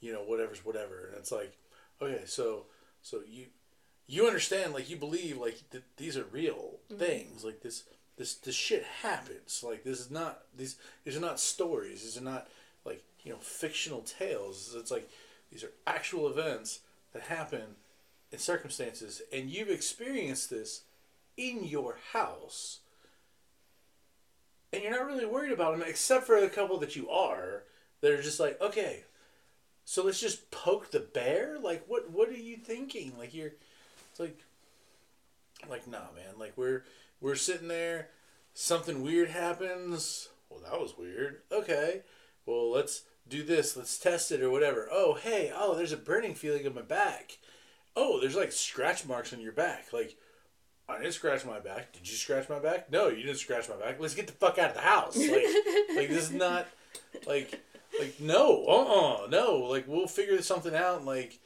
[0.00, 1.56] you know whatever's whatever, and it's like,
[2.00, 2.66] okay, so
[3.02, 3.46] so you
[4.06, 6.98] you understand like you believe like th- these are real mm-hmm.
[6.98, 7.84] things like this
[8.16, 12.24] this this shit happens like this is not these these are not stories these are
[12.24, 12.48] not
[12.84, 15.08] like you know fictional tales it's like
[15.50, 16.80] these are actual events
[17.12, 17.76] that happen
[18.32, 20.82] in circumstances and you've experienced this
[21.36, 22.80] in your house
[24.72, 27.64] and you're not really worried about them except for the couple that you are
[28.00, 29.04] that are just like okay
[29.90, 31.58] so let's just poke the bear?
[31.60, 33.12] Like what what are you thinking?
[33.18, 33.54] Like you're
[34.10, 34.38] it's like
[35.68, 36.38] like nah man.
[36.38, 36.84] Like we're
[37.20, 38.06] we're sitting there
[38.54, 40.28] something weird happens.
[40.48, 41.40] Well that was weird.
[41.50, 42.02] Okay.
[42.46, 43.76] Well let's do this.
[43.76, 44.88] Let's test it or whatever.
[44.92, 47.38] Oh hey oh there's a burning feeling in my back.
[47.96, 49.92] Oh there's like scratch marks on your back.
[49.92, 50.16] Like
[50.90, 51.92] I didn't scratch my back.
[51.92, 52.90] Did you scratch my back?
[52.90, 54.00] No, you didn't scratch my back.
[54.00, 55.16] Let's get the fuck out of the house.
[55.16, 55.44] Like,
[55.96, 56.66] like this is not
[57.26, 57.60] like
[57.98, 59.56] like no, uh, uh no.
[59.68, 61.38] Like we'll figure something out and like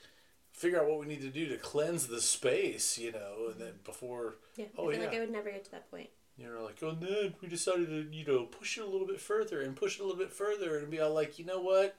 [0.52, 3.72] figure out what we need to do to cleanse the space, you know, and then
[3.84, 5.06] before Yeah, Oh, I feel yeah.
[5.08, 6.10] like I would never get to that point.
[6.36, 9.60] you're like, oh no, we decided to you know push it a little bit further
[9.62, 11.96] and push it a little bit further and be all like, you know what?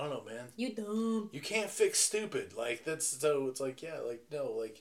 [0.00, 0.46] I don't know, man.
[0.56, 1.28] You dumb.
[1.30, 2.56] You can't fix stupid.
[2.56, 3.48] Like that's so.
[3.48, 4.80] It's like yeah, like no, like.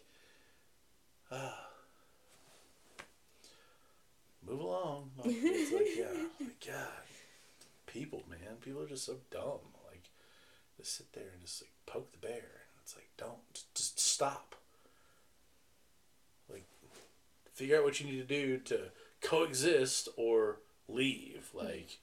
[1.30, 1.66] Ah.
[4.48, 5.12] Move along.
[5.18, 6.06] Like, it's like yeah,
[6.40, 7.04] like God,
[7.86, 9.60] people, man, people are just so dumb.
[9.90, 10.10] Like,
[10.78, 14.56] just sit there and just like poke the bear, and it's like don't just stop.
[16.50, 16.64] Like,
[17.54, 21.50] figure out what you need to do to coexist or leave.
[21.54, 21.98] Like.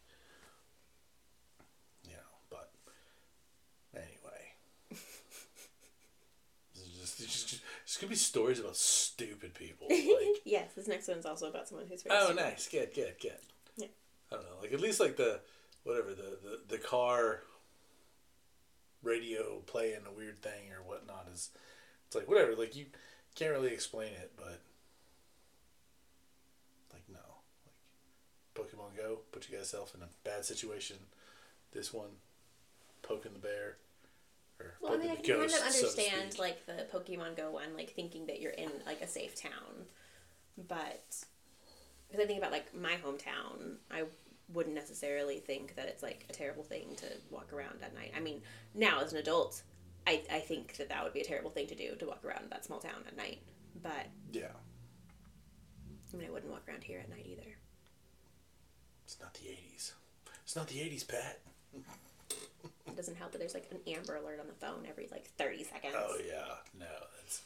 [2.04, 2.18] You know,
[2.50, 2.68] but
[3.96, 4.52] Anyway.
[6.74, 7.62] This is just, it's just,
[7.96, 9.88] it's gonna be stories about stupid people.
[10.16, 12.42] Like, yes, this next one's also about someone who's very oh, stupid.
[12.42, 13.38] nice, good, good, good.
[13.76, 13.86] Yeah.
[14.30, 15.40] I don't know, like at least like the
[15.82, 17.40] whatever the the, the car
[19.02, 21.48] radio playing a weird thing or whatnot is.
[22.06, 22.54] It's like whatever.
[22.54, 22.84] Like you
[23.34, 24.60] can't really explain it, but
[26.92, 27.18] like no,
[27.64, 30.96] like Pokemon Go put you guys in a bad situation.
[31.72, 32.10] This one
[33.00, 33.78] poking the bear.
[34.80, 37.74] Well, I mean, I can kind of ghost, so understand like the Pokemon Go one,
[37.76, 39.86] like thinking that you're in like a safe town,
[40.56, 41.24] but
[42.08, 44.04] because I think about like my hometown, I
[44.52, 48.12] wouldn't necessarily think that it's like a terrible thing to walk around at night.
[48.16, 48.42] I mean,
[48.74, 49.62] now as an adult,
[50.06, 52.50] I I think that that would be a terrible thing to do to walk around
[52.50, 53.40] that small town at night.
[53.82, 54.52] But yeah,
[56.12, 57.56] I mean, I wouldn't walk around here at night either.
[59.04, 59.94] it's not the eighties.
[60.44, 61.40] It's not the eighties, Pat.
[62.96, 65.62] It doesn't help that there's like an Amber Alert on the phone every like thirty
[65.62, 65.92] seconds.
[65.94, 66.86] Oh yeah, no,
[67.20, 67.42] that's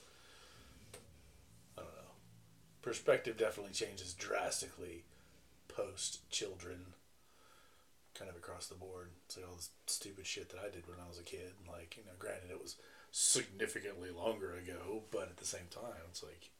[1.76, 2.12] I don't know.
[2.82, 5.02] Perspective definitely changes drastically
[5.66, 6.94] post children,
[8.14, 9.08] kind of across the board.
[9.26, 11.50] It's like all this stupid shit that I did when I was a kid.
[11.68, 12.76] Like you know, granted it was
[13.10, 16.50] significantly longer ago, but at the same time, it's like,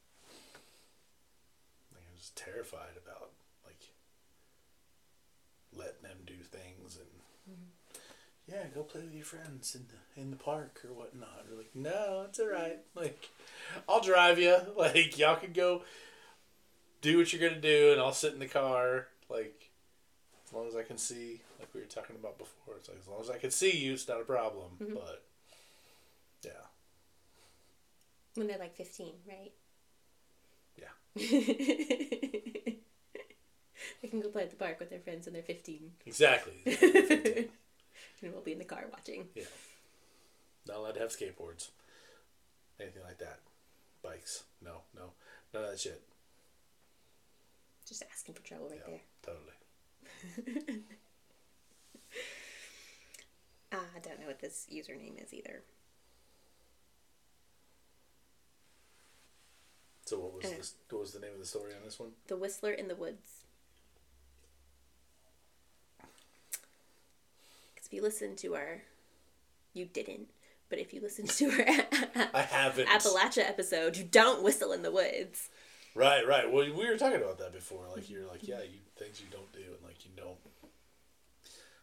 [1.93, 3.29] like I'm just terrified about
[3.65, 3.87] like
[5.73, 7.69] letting them do things and mm-hmm.
[8.51, 11.45] Yeah, go play with your friends in the in the park or whatnot.
[11.49, 12.79] We're like, no, it's all right.
[12.95, 13.29] Like,
[13.87, 14.57] I'll drive you.
[14.77, 15.83] Like, y'all can go
[17.01, 19.07] do what you're gonna do, and I'll sit in the car.
[19.29, 19.69] Like,
[20.45, 23.07] as long as I can see, like we were talking about before, it's like as
[23.07, 24.71] long as I can see you, it's not a problem.
[24.81, 24.95] Mm-hmm.
[24.95, 25.23] But
[26.43, 26.51] yeah,
[28.35, 29.53] When they're like 15, right?
[30.77, 30.87] Yeah.
[34.01, 35.91] they can go play at the park with their friends when they're 15.
[36.05, 37.49] exactly.
[38.21, 39.27] and we'll be in the car watching.
[39.35, 39.43] yeah,
[40.67, 41.69] not allowed to have skateboards,
[42.79, 43.39] anything like that.
[44.03, 45.11] Bikes, no, no,
[45.53, 46.01] none of that shit.
[47.87, 49.01] Just asking for trouble right yeah, there.
[49.25, 50.81] totally.
[53.71, 55.63] Uh, I don't know what this username is either.
[60.05, 60.73] So what was this?
[60.89, 62.09] What was the name of the story on this one?
[62.27, 63.40] The Whistler in the Woods.
[67.91, 68.83] If you listen to our.
[69.73, 70.29] You didn't,
[70.69, 72.87] but if you listen to our I haven't.
[72.87, 75.49] Appalachia episode, you don't whistle in the woods.
[75.93, 76.49] Right, right.
[76.49, 77.87] Well, we were talking about that before.
[77.93, 80.37] Like you're like, yeah, you things you don't do, and like you don't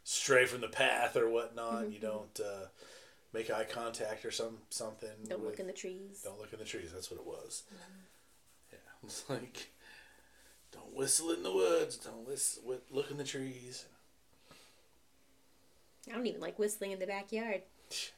[0.03, 1.93] stray from the path or whatnot.
[1.93, 2.69] You don't uh,
[3.35, 5.11] make eye contact or some something.
[5.29, 6.23] Don't look in the trees.
[6.25, 6.91] Don't look in the trees.
[6.91, 7.65] That's what it was.
[8.73, 9.73] Yeah, it's like
[10.73, 11.99] don't whistle in the woods.
[11.99, 12.63] Don't whistle.
[12.91, 13.85] Look in the trees.
[16.11, 17.63] I don't even like whistling in the backyard.
[17.91, 18.13] It's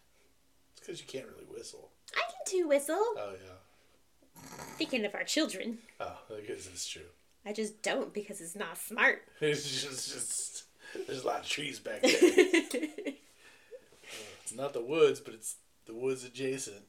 [0.79, 1.91] because you can't really whistle.
[2.15, 2.97] I can too whistle.
[2.97, 4.43] Oh yeah.
[4.79, 5.79] Thinking of our children.
[6.01, 7.03] Oh, I guess it's true.
[7.45, 9.23] I just don't because it's not smart.
[9.41, 10.65] It's just, just
[11.07, 12.13] there's a lot of trees back there.
[14.43, 16.85] it's not the woods, but it's the woods adjacent.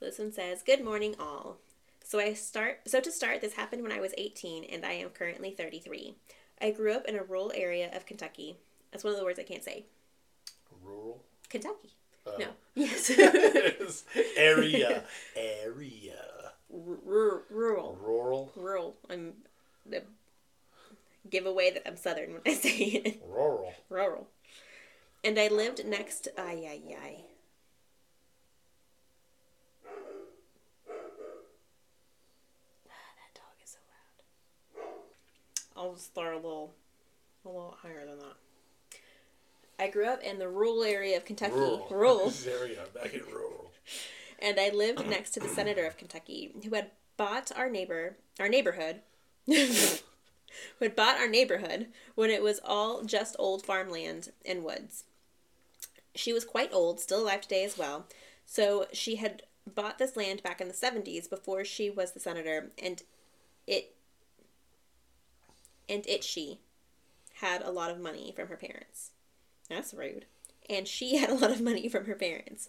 [0.00, 1.58] This one says, "Good morning, all."
[2.04, 2.80] So I start.
[2.86, 6.14] So to start, this happened when I was 18, and I am currently 33.
[6.60, 8.58] I grew up in a rural area of Kentucky.
[8.90, 9.84] That's one of the words I can't say.
[10.82, 11.22] Rural.
[11.48, 11.90] Kentucky.
[12.26, 12.36] Oh.
[12.38, 12.46] No.
[12.74, 13.10] Yes.
[14.36, 15.02] area.
[15.36, 16.52] Area.
[16.72, 17.98] R- rural.
[18.00, 18.52] Rural.
[18.54, 18.94] Rural.
[19.10, 19.32] I'm
[19.84, 20.02] the
[21.28, 23.22] give away that I'm Southern when I say it.
[23.26, 23.72] Rural.
[23.88, 24.28] Rural.
[25.24, 26.28] And I lived next.
[26.38, 27.16] Ay ay ay.
[32.86, 34.94] That dog is so loud.
[35.76, 36.72] I'll just throw a little,
[37.44, 38.36] a little higher than that.
[39.78, 41.54] I grew up in the rural area of Kentucky.
[41.54, 41.86] Rural.
[41.90, 42.26] Rural.
[42.26, 42.76] we.
[42.94, 43.70] Back in rural.
[44.38, 48.48] and I lived next to the senator of Kentucky, who had bought our neighbor, our
[48.48, 49.00] neighborhood,
[49.46, 49.64] who
[50.80, 55.04] had bought our neighborhood when it was all just old farmland and woods.
[56.14, 58.06] She was quite old, still alive today as well.
[58.44, 59.42] So she had
[59.74, 63.02] bought this land back in the 70s before she was the senator, and
[63.66, 63.94] it
[65.88, 66.58] and it she
[67.34, 69.10] had a lot of money from her parents.
[69.68, 70.26] That's rude.
[70.68, 72.68] And she had a lot of money from her parents.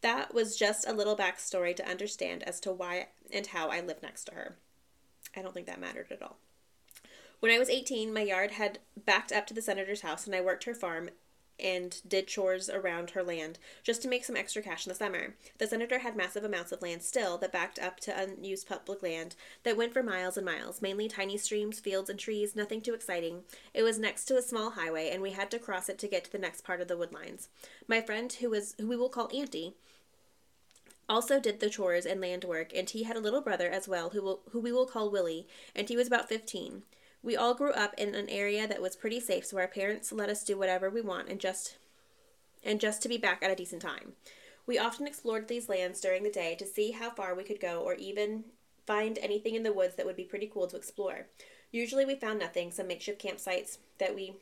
[0.00, 4.02] That was just a little backstory to understand as to why and how I lived
[4.02, 4.56] next to her.
[5.34, 6.36] I don't think that mattered at all.
[7.40, 10.40] When I was 18, my yard had backed up to the senator's house, and I
[10.40, 11.10] worked her farm
[11.58, 15.34] and did chores around her land just to make some extra cash in the summer.
[15.58, 19.36] The senator had massive amounts of land still that backed up to unused public land
[19.62, 23.42] that went for miles and miles, mainly tiny streams, fields, and trees, nothing too exciting.
[23.72, 26.24] It was next to a small highway, and we had to cross it to get
[26.24, 27.48] to the next part of the woodlines.
[27.86, 29.74] My friend, who was who we will call Auntie,
[31.08, 34.10] also did the chores and land work, and he had a little brother as well,
[34.10, 36.82] who will, who we will call Willie, and he was about fifteen.
[37.24, 40.28] We all grew up in an area that was pretty safe, so our parents let
[40.28, 41.78] us do whatever we want and just
[42.62, 44.12] and just to be back at a decent time.
[44.66, 47.80] We often explored these lands during the day to see how far we could go
[47.80, 48.44] or even
[48.86, 51.26] find anything in the woods that would be pretty cool to explore.
[51.72, 54.36] Usually we found nothing, some makeshift campsites that we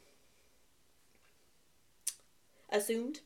[2.68, 3.20] assumed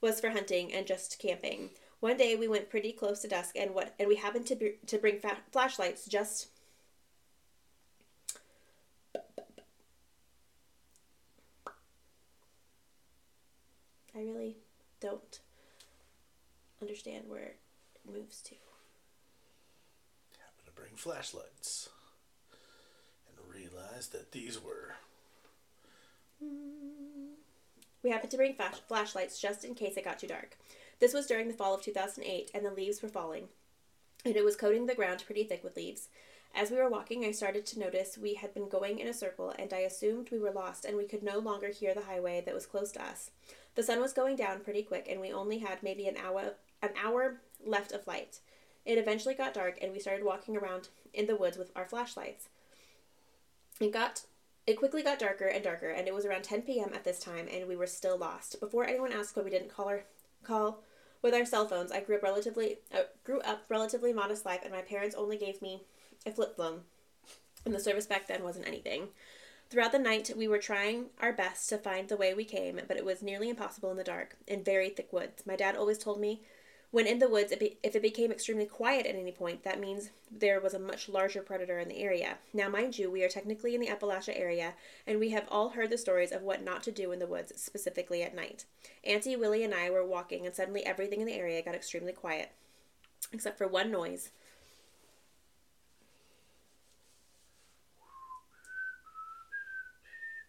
[0.00, 1.70] was for hunting and just camping.
[2.00, 4.74] One day we went pretty close to dusk and what and we happened to be,
[4.86, 6.48] to bring fa- flashlights just
[14.18, 14.56] I really
[15.00, 15.38] don't
[16.82, 17.58] understand where it
[18.04, 18.54] moves to.
[20.36, 21.88] Happened to bring flashlights.
[23.28, 24.96] And realize that these were.
[26.42, 27.34] Hmm.
[28.02, 30.56] We happened to bring flash- flashlights just in case it got too dark.
[30.98, 33.48] This was during the fall of 2008, and the leaves were falling,
[34.24, 36.08] and it was coating the ground pretty thick with leaves.
[36.54, 39.54] As we were walking, I started to notice we had been going in a circle,
[39.58, 42.54] and I assumed we were lost and we could no longer hear the highway that
[42.54, 43.30] was close to us.
[43.74, 46.90] The sun was going down pretty quick, and we only had maybe an hour an
[47.02, 48.40] hour left of light.
[48.84, 52.48] It eventually got dark, and we started walking around in the woods with our flashlights.
[53.80, 54.22] It got
[54.66, 56.90] it quickly got darker and darker, and it was around 10 p.m.
[56.94, 58.58] at this time, and we were still lost.
[58.60, 60.04] Before anyone asked why we didn't call our
[60.42, 60.82] call
[61.22, 64.72] with our cell phones, I grew up relatively uh, grew up relatively modest life, and
[64.72, 65.82] my parents only gave me
[66.26, 66.80] a flip phone,
[67.64, 69.08] and the service back then wasn't anything.
[69.70, 72.96] Throughout the night, we were trying our best to find the way we came, but
[72.96, 75.44] it was nearly impossible in the dark, in very thick woods.
[75.46, 76.40] My dad always told me
[76.90, 80.58] when in the woods, if it became extremely quiet at any point, that means there
[80.58, 82.38] was a much larger predator in the area.
[82.54, 84.72] Now, mind you, we are technically in the Appalachia area,
[85.06, 87.52] and we have all heard the stories of what not to do in the woods,
[87.60, 88.64] specifically at night.
[89.04, 92.52] Auntie Willie and I were walking, and suddenly everything in the area got extremely quiet,
[93.34, 94.30] except for one noise.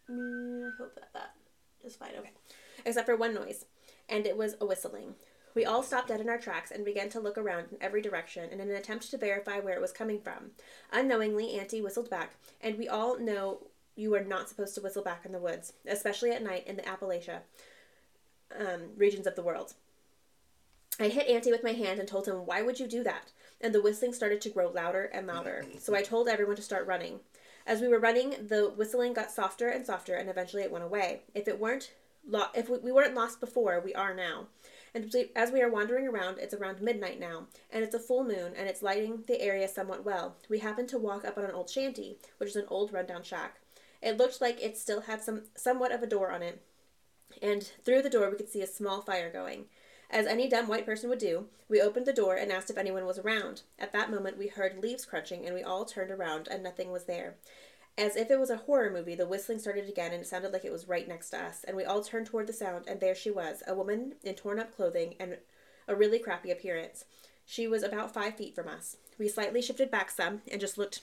[0.10, 1.36] I hope that that
[1.84, 2.12] is fine.
[2.17, 2.32] Okay.
[2.86, 3.65] Except for one noise,
[4.08, 5.15] and it was a whistling.
[5.56, 8.50] We all stopped dead in our tracks and began to look around in every direction
[8.50, 10.52] in an attempt to verify where it was coming from.
[10.91, 15.26] Unknowingly, Auntie whistled back, and we all know you are not supposed to whistle back
[15.26, 17.39] in the woods, especially at night in the Appalachia
[18.58, 19.74] um, regions of the world.
[21.00, 23.32] I hit Auntie with my hand and told him, Why would you do that?
[23.62, 26.88] And the whistling started to grow louder and louder, so I told everyone to start
[26.88, 27.19] running.
[27.69, 31.21] As we were running, the whistling got softer and softer, and eventually it went away.
[31.36, 31.91] If it weren't,
[32.27, 34.47] lo- if we, we weren't lost before, we are now.
[34.95, 38.53] And as we are wandering around, it's around midnight now, and it's a full moon,
[38.58, 40.36] and it's lighting the area somewhat well.
[40.49, 43.60] We happened to walk up on an old shanty, which is an old rundown shack.
[44.01, 46.63] It looked like it still had some somewhat of a door on it,
[47.39, 49.65] and through the door we could see a small fire going.
[50.10, 53.06] As any dumb white person would do, we opened the door and asked if anyone
[53.06, 53.62] was around.
[53.78, 57.06] At that moment, we heard leaves crunching, and we all turned around, and nothing was
[57.06, 57.36] there.
[57.98, 60.65] As if it was a horror movie, the whistling started again, and it sounded like
[60.65, 61.63] it was right next to us.
[61.63, 64.60] And we all turned toward the sound, and there she was, a woman in torn
[64.60, 65.38] up clothing and
[65.88, 67.06] a really crappy appearance.
[67.45, 68.98] She was about five feet from us.
[69.17, 71.02] We slightly shifted back some and just looked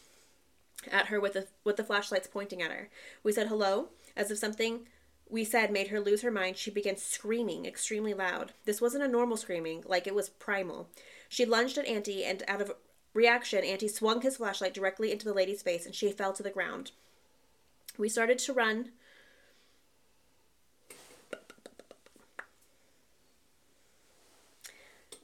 [0.91, 2.89] at her with the with the flashlights pointing at her.
[3.23, 4.87] We said hello, as if something
[5.29, 6.57] we said made her lose her mind.
[6.57, 8.53] She began screaming extremely loud.
[8.65, 10.89] This wasn't a normal screaming, like it was primal.
[11.29, 12.73] She lunged at Auntie, and out of
[13.13, 16.51] reaction, Auntie swung his flashlight directly into the lady's face and she fell to the
[16.51, 16.93] ground.
[17.99, 18.91] We started to run.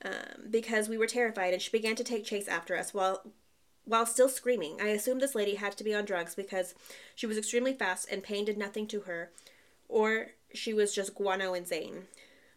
[0.05, 3.23] Um, because we were terrified, and she began to take chase after us while
[3.85, 4.81] while still screaming.
[4.81, 6.75] I assumed this lady had to be on drugs because
[7.15, 9.31] she was extremely fast and pain did nothing to her,
[9.93, 12.07] or she was just guano insane.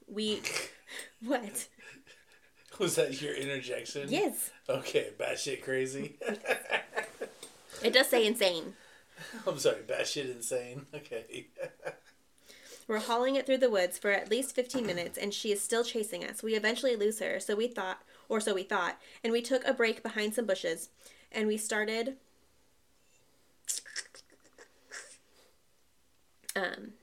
[0.08, 0.42] We
[1.22, 1.68] what?
[2.80, 4.08] Was that your interjection?
[4.10, 4.52] Yes.
[4.68, 6.18] Okay, batshit crazy.
[7.84, 8.74] It does say insane.
[9.48, 10.86] I'm sorry, batshit insane.
[10.94, 11.48] Okay.
[12.88, 15.84] We're hauling it through the woods for at least 15 minutes, and she is still
[15.84, 16.44] chasing us.
[16.44, 19.74] We eventually lose her, so we thought, or so we thought, and we took a
[19.74, 20.90] break behind some bushes,
[21.32, 22.18] and we started.
[26.56, 26.94] Um,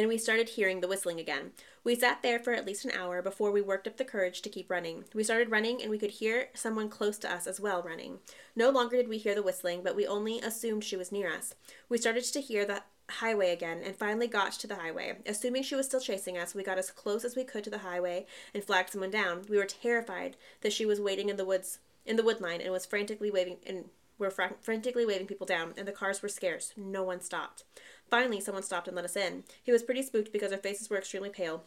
[0.00, 1.50] and we started hearing the whistling again.
[1.84, 4.48] We sat there for at least an hour before we worked up the courage to
[4.48, 5.04] keep running.
[5.14, 8.20] We started running and we could hear someone close to us as well running.
[8.56, 11.54] No longer did we hear the whistling, but we only assumed she was near us.
[11.90, 15.18] We started to hear the highway again and finally got to the highway.
[15.26, 17.78] Assuming she was still chasing us, we got as close as we could to the
[17.78, 19.42] highway and flagged someone down.
[19.50, 22.72] We were terrified that she was waiting in the woods in the wood line and
[22.72, 26.72] was frantically waving and were fr- frantically waving people down, and the cars were scarce.
[26.76, 27.64] No one stopped.
[28.10, 29.44] Finally, someone stopped and let us in.
[29.62, 31.62] He was pretty spooked because our faces were extremely pale,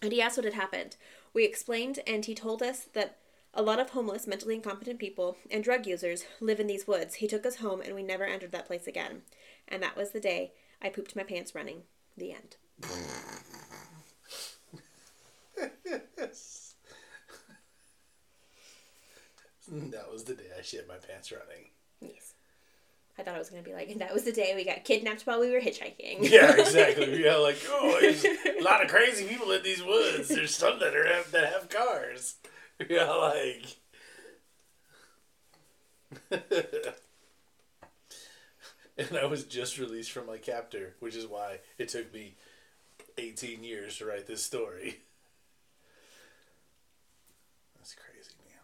[0.00, 0.96] and he asked what had happened.
[1.34, 3.18] We explained, and he told us that
[3.52, 7.16] a lot of homeless, mentally incompetent people and drug users live in these woods.
[7.16, 9.22] He took us home, and we never entered that place again.
[9.68, 11.82] And that was the day I pooped my pants running.
[12.16, 12.56] The end.
[19.68, 21.70] that was the day I shit my pants running.
[22.00, 22.35] Yes.
[23.18, 24.84] I thought it was going to be like, and that was the day we got
[24.84, 26.28] kidnapped while we were hitchhiking.
[26.30, 27.22] Yeah, exactly.
[27.24, 30.28] yeah, like oh, there's a lot of crazy people in these woods.
[30.28, 32.36] There's some that are have, that have cars.
[32.90, 33.78] Yeah, like.
[38.98, 42.34] and I was just released from my captor, which is why it took me
[43.16, 45.00] 18 years to write this story.
[47.78, 48.60] That's crazy, man.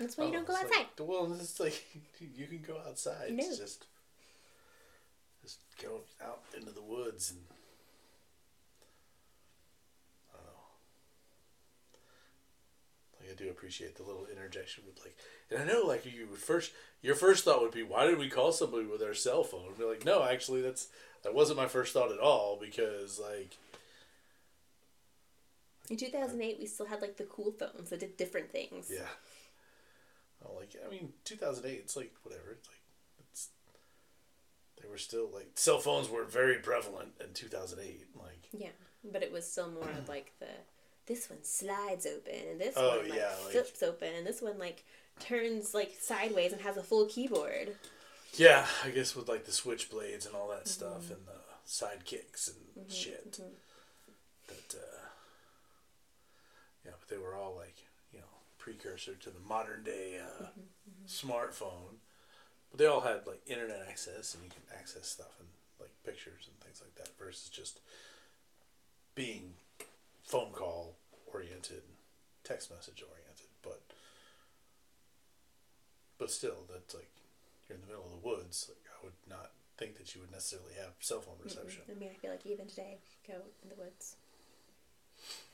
[0.00, 0.86] That's why you Oh, don't go it's outside.
[0.98, 1.84] Like, well, it's like
[2.36, 3.32] you can go outside.
[3.32, 3.44] No.
[3.44, 3.86] It's just
[5.42, 7.40] just go out into the woods and
[10.32, 10.52] I don't know.
[13.20, 15.16] Like I do appreciate the little interjection with like,
[15.50, 16.72] and I know like you would first,
[17.02, 19.66] your first thought would be, why did we call somebody with our cell phone?
[19.68, 20.88] And be like, no, actually, that's
[21.24, 23.56] that wasn't my first thought at all because like,
[25.90, 28.90] In 2008, we still had like the cool phones that did different things.
[28.90, 29.08] yeah,
[30.44, 32.80] oh, like I mean, two thousand eight, it's like whatever, it's like
[33.30, 33.48] it's
[34.82, 38.68] they were still like cell phones were very prevalent in two thousand eight, like Yeah,
[39.10, 40.46] but it was still more of like the
[41.06, 44.40] this one slides open and this Oh, one like yeah, like- flips open and this
[44.40, 44.84] one like
[45.18, 47.76] turns like sideways and has a full keyboard.
[48.36, 50.68] yeah, I guess with like the switchblades and all that mm-hmm.
[50.68, 53.32] stuff and the sidekicks and mm-hmm, shit.
[53.32, 53.52] Mm-hmm.
[54.46, 54.98] But uh,
[56.84, 57.76] yeah, but they were all like
[58.60, 61.06] precursor to the modern day uh, mm-hmm, mm-hmm.
[61.08, 61.98] smartphone.
[62.70, 65.48] But they all had like internet access and you can access stuff and
[65.80, 67.80] like pictures and things like that versus just
[69.16, 69.54] being
[70.22, 70.94] phone call
[71.32, 71.82] oriented,
[72.44, 73.50] text message oriented.
[73.62, 73.80] But
[76.18, 77.10] but still, that's like
[77.66, 78.68] you're in the middle of the woods.
[78.68, 81.48] Like I would not think that you would necessarily have cell phone mm-hmm.
[81.48, 81.82] reception.
[81.90, 83.34] I mean, I feel like even today, go
[83.64, 84.16] in the woods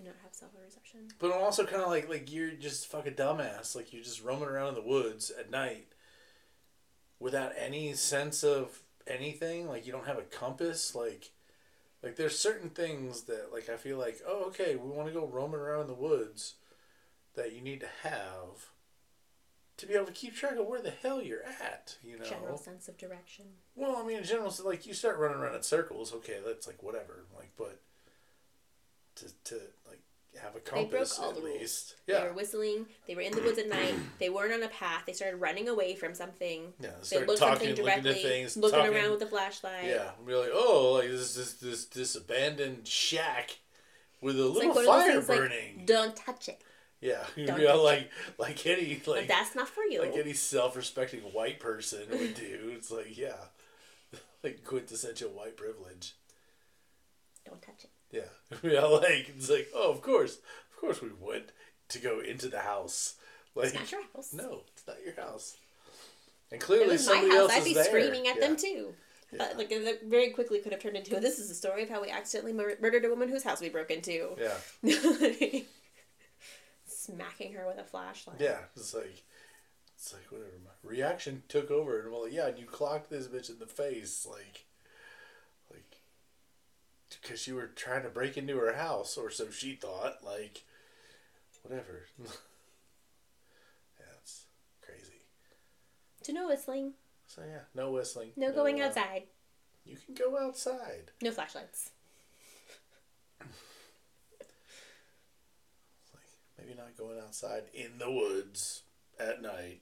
[0.07, 1.09] not have phone reception.
[1.19, 3.75] But I'm also kind of like like you're just fucking dumbass.
[3.75, 5.87] Like you're just roaming around in the woods at night
[7.19, 9.69] without any sense of anything.
[9.69, 10.95] Like you don't have a compass.
[10.95, 11.31] Like
[12.03, 15.27] like there's certain things that like I feel like oh okay we want to go
[15.27, 16.55] roaming around in the woods
[17.35, 18.71] that you need to have
[19.77, 21.97] to be able to keep track of where the hell you're at.
[22.03, 22.25] You know.
[22.25, 23.45] General sense of direction.
[23.75, 26.15] Well, I mean, in general, like you start running around in circles.
[26.15, 27.25] Okay, that's like whatever.
[27.37, 27.81] Like, but
[29.17, 29.61] to to
[30.47, 31.61] have a They broke compass all at the rules.
[31.61, 31.95] least.
[32.07, 32.87] They were whistling.
[33.07, 33.95] They were in the woods at night.
[34.19, 35.03] They weren't on a path.
[35.07, 36.73] They started running away from something.
[36.81, 39.27] Yeah, They start looked talking, something looking directly, at things, looking talking, around with a
[39.27, 39.85] flashlight.
[39.87, 43.59] Yeah, like, oh, like this this this this abandoned shack
[44.21, 45.77] with a It's little like fire things burning.
[45.79, 46.63] like, don't touch it.
[47.01, 50.01] yeah, you know, like like any Like, like that's not for you.
[50.01, 52.71] like any self-respecting white person would do.
[52.75, 53.37] It's like yeah,
[54.43, 56.15] like quintessential white privilege.
[57.45, 57.91] don't touch it.
[58.13, 58.21] Yeah,
[58.63, 60.37] yeah, like it's like oh, of course,
[60.71, 61.51] of course, we went
[61.89, 63.15] to go into the house.
[63.55, 64.33] Like It's not your house.
[64.33, 65.57] no, it's not your house.
[66.53, 67.85] And If clearly, was my house, else I'd be there.
[67.85, 68.47] screaming at Yeah.
[68.49, 68.95] them too.
[69.33, 69.43] Yeah.
[69.43, 72.01] Uh, like it very quickly could have turned into this is the story of how
[72.01, 74.37] we accidentally mur- murdered a woman whose house we broke into.
[74.39, 74.57] Yeah,
[76.87, 78.41] Smacking her with a flashlight.
[78.41, 78.59] yeah.
[78.77, 79.23] It's like
[79.97, 80.51] it's like whatever.
[80.65, 83.67] My reaction took over, and I'm like, yeah, and you clocked this bitch in the
[83.67, 84.65] face, like,
[87.23, 90.19] because you were trying to break into her house, or so she thought.
[90.25, 90.65] Like,
[91.63, 92.07] whatever.
[92.19, 92.29] yeah,
[94.23, 94.45] it's
[94.83, 95.23] crazy.
[96.25, 96.93] To no whistling,
[97.27, 98.31] So yeah, no whistling.
[98.37, 99.25] no going uh, outside,
[99.85, 101.11] You can go outside.
[101.23, 101.91] no flashlights.
[106.13, 106.27] Like
[106.59, 108.83] maybe not going outside in the woods
[109.21, 109.81] at night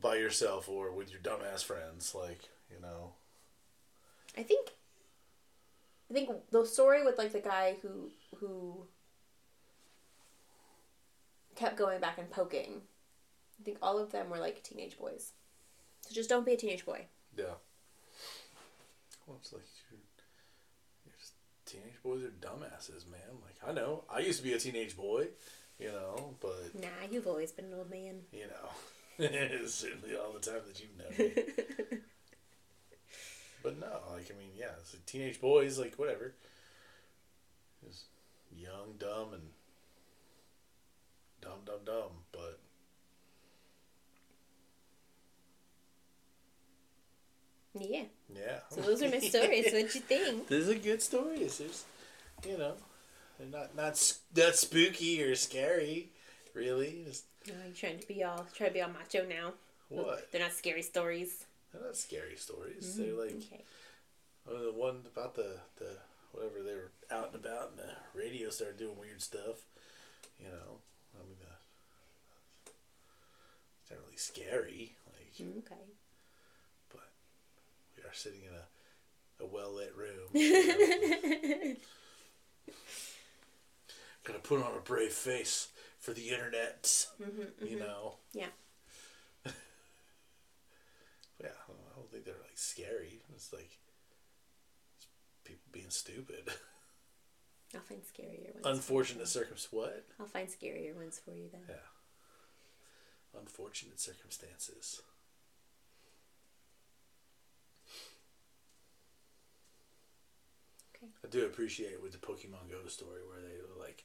[0.00, 2.14] by yourself or with your dumbass friends.
[2.14, 3.12] Like you know,
[4.36, 4.70] I think.
[6.10, 8.86] I think the story with like the guy who who
[11.54, 12.82] kept going back and poking.
[13.60, 15.32] I think all of them were like teenage boys.
[16.02, 17.06] So just don't be a teenage boy.
[17.36, 17.54] yeah.
[19.26, 20.00] Well, it's like you're,
[21.04, 21.34] you're just,
[21.66, 23.38] teenage boys are dumbasses, man.
[23.44, 25.28] Like I know, I used to be a teenage boy,
[25.78, 28.22] you know, but Nah, you've always been an old man.
[28.32, 29.26] you know,
[29.66, 31.98] certainly all the time that you've known me.
[33.62, 36.34] But no, like I mean, yeah, it's like teenage boys, like whatever.
[37.86, 38.04] Just
[38.56, 39.42] young, dumb, and
[41.40, 42.10] dumb, dumb, dumb.
[42.32, 42.58] But
[47.78, 48.02] Yeah.
[48.34, 48.58] yeah.
[48.70, 49.66] So those are my stories.
[49.66, 50.48] What'd you think?
[50.48, 51.58] This is a good stories.
[51.58, 51.84] There's,
[52.46, 52.74] you know,
[53.38, 56.10] they're not not not spooky or scary,
[56.54, 57.04] really.
[57.06, 59.52] Just Oh, you're trying to be all try to be all macho now.
[59.88, 60.30] what?
[60.32, 61.46] They're not scary stories.
[61.72, 62.96] They're not scary stories.
[62.96, 63.18] They're mm-hmm.
[63.18, 63.64] like Okay.
[64.48, 65.96] oh, the one about the the
[66.32, 69.66] whatever they were out and about, and the radio started doing weird stuff.
[70.38, 70.78] You know,
[71.14, 72.70] I mean, uh,
[73.82, 74.96] it's not really scary.
[75.06, 75.84] Like, mm, Okay.
[76.90, 77.08] but
[77.96, 78.64] we are sitting in a
[79.42, 80.28] a well lit room.
[80.32, 81.76] you know.
[84.24, 85.68] Gotta put on a brave face
[85.98, 86.82] for the internet.
[86.82, 87.78] Mm-hmm, you mm-hmm.
[87.78, 88.14] know.
[88.32, 88.46] Yeah.
[91.40, 93.20] Yeah, I don't, I don't think they're like scary.
[93.34, 93.78] It's like
[94.96, 95.06] it's
[95.44, 96.48] people being stupid.
[97.74, 98.66] I'll find scarier ones.
[98.66, 99.72] Unfortunate circumstance.
[99.72, 100.04] What?
[100.18, 101.60] I'll find scarier ones for you then.
[101.68, 103.38] Yeah.
[103.38, 105.02] Unfortunate circumstances.
[110.96, 111.12] Okay.
[111.24, 114.04] I do appreciate with the Pokemon Go story where they were like,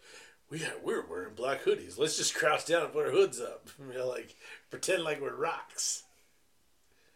[0.50, 1.98] we got, we're wearing black hoodies.
[1.98, 3.70] Let's just crouch down and put our hoods up.
[3.92, 4.36] You know, like
[4.70, 6.04] pretend like we're rocks.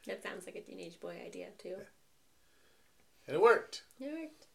[0.10, 1.76] That sounds like a teenage boy idea too.
[3.28, 3.84] And it worked.
[4.00, 4.48] It worked.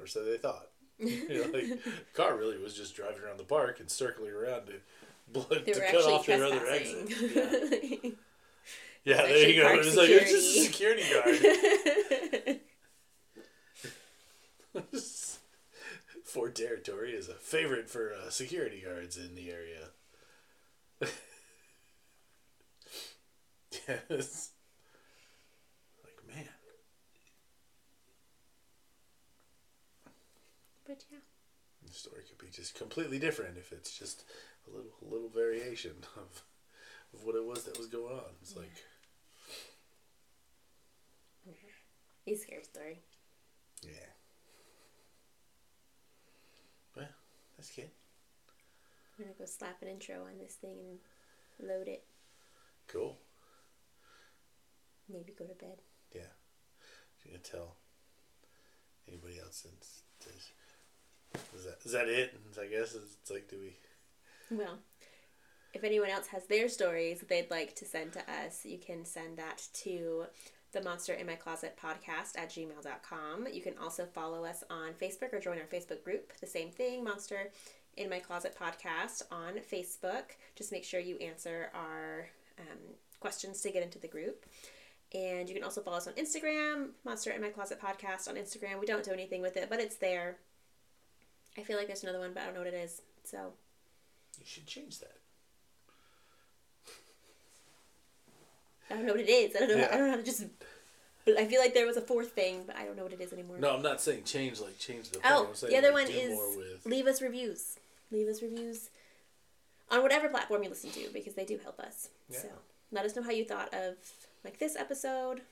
[0.00, 0.66] Or so they thought.
[0.98, 4.66] you know, like, the car really was just driving around the park and circling around
[4.66, 4.72] to,
[5.32, 7.08] blood, to cut off their other exit.
[7.08, 8.10] Yeah,
[9.04, 9.68] yeah there you go.
[9.68, 12.60] park It was like, it's just a security guard.
[16.24, 19.90] Ford Territory is a favorite for uh, security guards in the area.
[24.10, 24.50] Yes.
[26.04, 26.48] Like, man.
[30.86, 31.18] but yeah.
[31.86, 34.24] The story could be just completely different if it's just
[34.66, 36.42] a little a little variation of
[37.14, 38.32] of what it was that was going on.
[38.42, 38.70] It's like
[42.26, 42.98] A scary story.
[43.82, 43.90] yeah.
[46.96, 47.08] Well,
[47.56, 47.90] that's good.
[49.18, 50.76] I'm gonna go slap an intro on this thing
[51.58, 52.04] and load it.
[52.88, 53.16] Cool.
[55.12, 55.78] Maybe go to bed.
[56.14, 56.32] Yeah.
[57.24, 57.76] You can tell
[59.08, 60.50] anybody else since is,
[61.58, 62.34] is that is that it?
[62.60, 64.78] I guess it's like do we Well,
[65.72, 69.36] if anyone else has their stories they'd like to send to us, you can send
[69.38, 70.24] that to
[70.72, 73.48] the Monster in My Closet podcast at gmail.com.
[73.52, 76.32] You can also follow us on Facebook or join our Facebook group.
[76.40, 77.50] The same thing, Monster
[77.96, 80.36] in My Closet podcast on Facebook.
[80.54, 82.78] Just make sure you answer our um,
[83.18, 84.46] questions to get into the group.
[85.12, 88.78] And you can also follow us on Instagram, Monster in My Closet podcast on Instagram.
[88.78, 90.36] We don't do anything with it, but it's there.
[91.58, 93.02] I feel like there's another one, but I don't know what it is.
[93.24, 93.52] So
[94.38, 95.16] you should change that.
[98.88, 99.56] I don't know what it is.
[99.56, 99.76] I don't know.
[99.76, 99.88] Yeah.
[99.90, 100.44] I don't know how to just.
[101.24, 103.20] But I feel like there was a fourth thing, but I don't know what it
[103.20, 103.58] is anymore.
[103.58, 105.30] No, I'm not saying change like change the thing.
[105.32, 107.78] Oh, I'm saying the other like, one is with leave us reviews.
[108.10, 108.90] Leave us reviews
[109.90, 112.08] on whatever platform you listen to because they do help us.
[112.28, 112.38] Yeah.
[112.38, 112.48] So
[112.90, 113.96] let us know how you thought of
[114.44, 115.42] like this episode.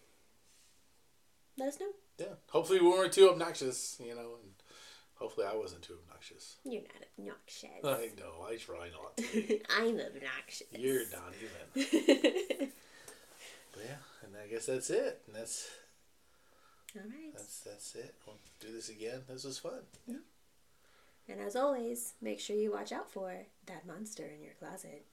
[1.59, 1.91] Let us know.
[2.19, 2.35] Yeah.
[2.51, 4.53] Hopefully we weren't too obnoxious, you know, and
[5.17, 6.57] hopefully I wasn't too obnoxious.
[6.65, 7.85] You're not obnoxious.
[7.85, 9.61] I know, I try not to.
[9.77, 10.67] I'm obnoxious.
[10.73, 11.33] You're not
[11.75, 12.71] even.
[13.73, 15.21] But yeah, and I guess that's it.
[15.27, 15.69] And that's
[16.97, 17.33] All right.
[17.33, 18.15] that's that's it.
[18.27, 19.21] We'll do this again.
[19.29, 19.83] This was fun.
[20.07, 20.17] Yeah.
[21.29, 23.33] And as always, make sure you watch out for
[23.67, 25.05] that monster in your closet.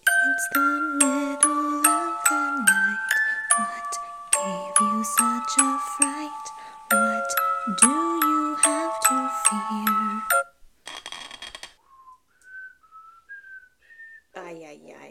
[0.00, 0.68] It's the
[1.00, 3.12] middle of the night.
[3.58, 3.90] What
[4.32, 6.46] gave you such a fright?
[6.92, 7.28] What
[7.80, 10.22] do you have to fear?
[14.34, 15.10] Ay, ay, ay.